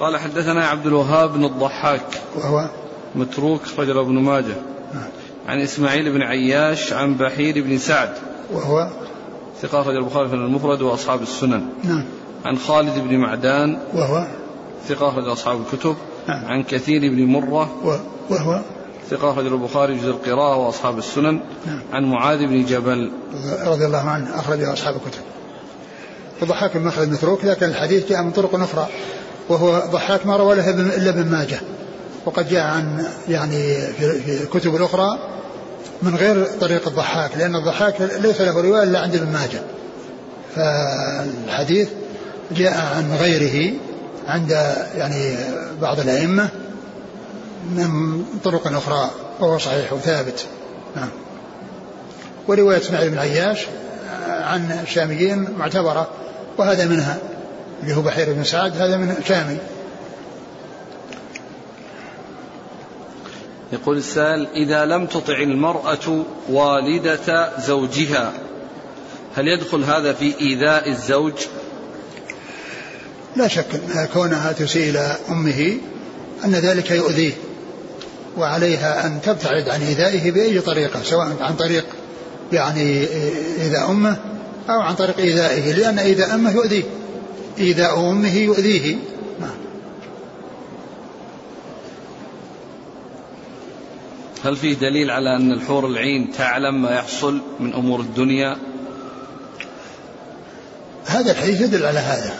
[0.00, 2.20] قال حدثنا عبد الوهاب بن الضحاك.
[2.36, 2.68] وهو
[3.14, 4.54] متروك رجل ابن ماجه.
[5.48, 8.10] عن إسماعيل بن عياش عن بحير بن سعد.
[8.52, 8.88] وهو؟
[9.62, 11.66] ثقة رجل البخاري في المفرد وأصحاب السنن.
[11.84, 12.04] نعم.
[12.44, 13.78] عن خالد بن معدان.
[13.94, 14.26] وهو؟
[14.88, 15.96] ثقة أخرج أصحاب الكتب.
[16.28, 16.44] نعم.
[16.44, 17.98] عن كثير بن مرة.
[18.30, 18.60] وهو؟
[19.10, 21.40] ثقة أخرج البخاري جزء القراءة وأصحاب السنن.
[21.66, 21.80] نعم.
[21.92, 23.10] عن معاذ بن جبل.
[23.66, 25.22] رضي الله عنه أخرج أصحاب الكتب.
[26.42, 28.88] وضحاك بن مخلد متروك لكن الحديث جاء من طرق أخرى.
[29.48, 31.60] وهو ضحاك ما روى له إلا ابن ماجه.
[32.26, 35.18] وقد جاء عن يعني في الكتب الأخرى
[36.02, 39.62] من غير طريق الضحاك لأن الضحاك ليس له رواية إلا عند ابن ماجه.
[40.54, 41.88] فالحديث
[42.50, 43.74] جاء عن غيره
[44.26, 44.50] عند
[44.96, 45.36] يعني
[45.82, 46.48] بعض الأئمة
[47.70, 49.10] من طرق أخرى
[49.40, 50.46] وهو صحيح وثابت.
[50.96, 51.08] نعم.
[52.48, 53.66] ورواية إسماعيل بن عياش
[54.28, 56.08] عن الشاميين معتبرة
[56.58, 57.18] وهذا منها
[57.82, 59.56] اللي هو بحير بن سعد هذا من شامي.
[63.72, 68.32] يقول السائل إذا لم تطع المرأة والدة زوجها
[69.36, 71.34] هل يدخل هذا في إيذاء الزوج
[73.36, 75.78] لا شك أن كونها تسيء إلى أمه
[76.44, 77.32] أن ذلك يؤذيه
[78.36, 81.84] وعليها أن تبتعد عن إيذائه بأي طريقة سواء عن طريق
[82.52, 83.06] يعني
[83.62, 84.16] إيذاء أمه
[84.70, 86.82] أو عن طريق إيذائه لأن إيذاء أمه يؤذيه
[87.58, 88.96] إيذاء أمه يؤذيه
[89.40, 89.69] نعم.
[94.44, 98.56] هل فيه دليل على أن الحور العين تعلم ما يحصل من أمور الدنيا؟
[101.06, 102.32] هذا الحديث يدل على هذا.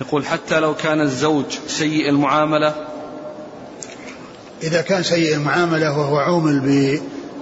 [0.00, 2.74] يقول حتى لو كان الزوج سيء المعاملة؟
[4.62, 6.60] إذا كان سيء المعاملة وهو عومل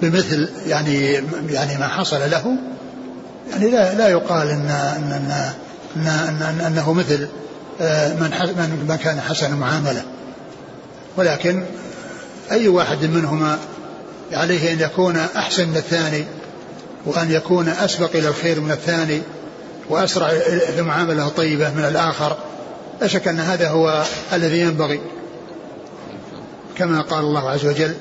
[0.02, 1.12] بمثل يعني
[1.50, 2.56] يعني ما حصل له
[3.50, 5.32] يعني لا لا يقال إن إن إن,
[5.96, 7.28] إن, إن, إن إنه مثل
[7.80, 10.02] آه، من من كان حسن المعاملة.
[11.16, 11.64] ولكن
[12.51, 13.59] أي واحد منهما
[14.32, 16.24] عليه أن يكون أحسن من الثاني
[17.07, 19.22] وأن يكون أسبق إلى الخير من الثاني
[19.88, 22.36] وأسرع في المعامله الطيبه من الآخر.
[23.01, 25.01] لا شك أن هذا هو الذي ينبغي.
[26.78, 27.95] كما قال الله عز وجل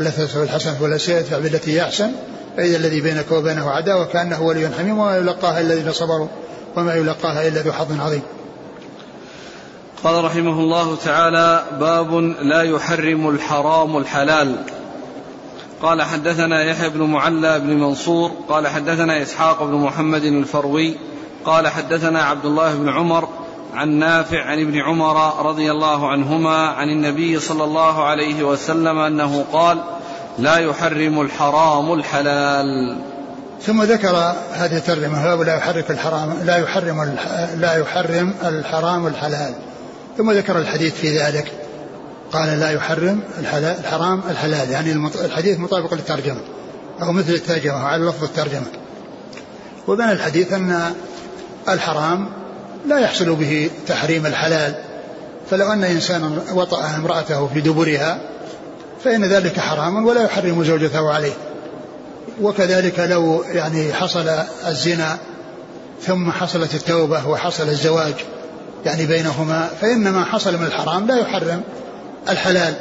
[0.00, 2.10] لا تستوي الحسنة ولا السيئة ادفع بالتي هي أحسن
[2.56, 6.28] فإذا الذي بينك وبينه عداوة كأنه ولي حميم وما يلقاها إلا الذين صبروا
[6.76, 8.22] وما يلقاها إلا ذو حظ عظيم.
[10.04, 14.56] قال رحمه الله تعالى باب لا يحرم الحرام الحلال.
[15.82, 20.96] قال حدثنا يحيى بن معلى بن منصور قال حدثنا إسحاق بن محمد الفروي
[21.44, 23.28] قال حدثنا عبد الله بن عمر
[23.74, 29.44] عن نافع عن ابن عمر رضي الله عنهما عن النبي صلى الله عليه وسلم أنه
[29.52, 29.78] قال
[30.38, 32.98] لا يحرم الحرام الحلال.
[33.62, 34.16] ثم ذكر
[34.52, 37.16] هذه الترجمة لا يحرك الحرام لا يحرم
[37.56, 39.54] لا يحرم الحرام الحلال.
[40.18, 41.52] ثم ذكر الحديث في ذلك.
[42.32, 44.92] قال لا يحرم الحلال الحرام الحلال يعني
[45.24, 46.40] الحديث مطابق للترجمة
[47.02, 48.66] أو مثل الترجمة على لفظ الترجمة.
[49.88, 50.94] وبين الحديث أن
[51.68, 52.28] الحرام
[52.88, 54.74] لا يحصل به تحريم الحلال.
[55.50, 58.20] فلو أن إنسانا وطأ امرأته في دبرها
[59.04, 61.32] فإن ذلك حرام ولا يحرم زوجته عليه.
[62.42, 64.28] وكذلك لو يعني حصل
[64.66, 65.18] الزنا
[66.02, 68.14] ثم حصلت التوبة وحصل الزواج
[68.84, 71.62] يعني بينهما فإن ما حصل من الحرام لا يحرم
[72.28, 72.74] الحلال.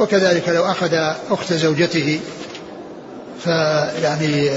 [0.00, 0.94] وكذلك لو أخذ
[1.30, 2.20] أخت زوجته
[3.44, 4.50] فيعني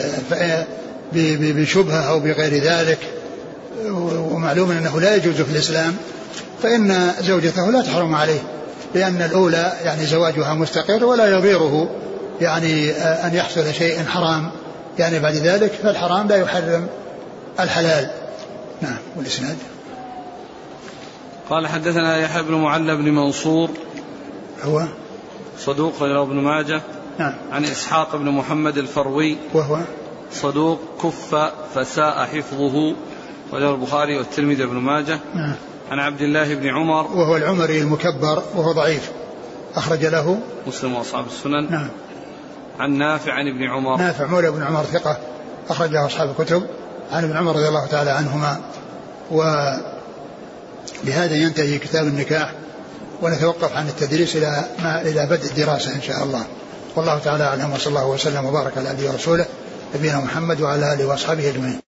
[1.14, 2.98] بشبهة أو بغير ذلك
[4.32, 5.96] ومعلوم أنه لا يجوز في الإسلام
[6.64, 8.40] فإن زوجته لا تحرم عليه
[8.96, 11.90] لأن الأولى يعني زواجها مستقر ولا يضيره
[12.42, 14.52] يعني أن يحصل شيء حرام.
[15.00, 16.88] يعني بعد ذلك فالحرام لا يحرم
[17.60, 18.10] الحلال.
[18.82, 19.58] نعم والإسناد؟
[21.54, 23.70] قال حدثنا يحيى بن معلى بن منصور.
[24.64, 24.84] هو؟
[25.58, 26.82] صدوق غير ابن ماجه.
[27.20, 27.34] نعم.
[27.52, 29.38] عن إسحاق بن محمد الفروي.
[29.54, 29.80] وهو؟
[30.32, 31.36] صدوق كف
[31.76, 32.96] فساء حفظه.
[33.52, 35.20] وله البخاري والترمذي وابن ماجه.
[35.36, 35.54] نعم.
[35.92, 37.08] عن عبد الله بن عمر.
[37.18, 39.12] وهو العمري المكبر وهو ضعيف.
[39.76, 41.72] أخرج له؟ مسلم وأصحاب السنن.
[41.72, 41.88] نعم.
[42.80, 43.98] عن نافع عن ابن عمر.
[43.98, 45.18] نافع مولى ابن عمر ثقة.
[45.70, 46.64] أخرج له أصحاب الكتب.
[47.12, 48.62] عن ابن عمر رضي الله تعالى عنهما.
[51.04, 52.54] وبهذا ينتهي كتاب النكاح
[53.22, 56.46] ونتوقف عن التدريس إلى ما إلى بدء الدراسة إن شاء الله.
[56.96, 59.46] والله تعالى أعلم وصلى الله وسلم وبارك على عبده ورسوله
[59.96, 61.93] نبينا محمد وعلى آله وأصحابه أجمعين.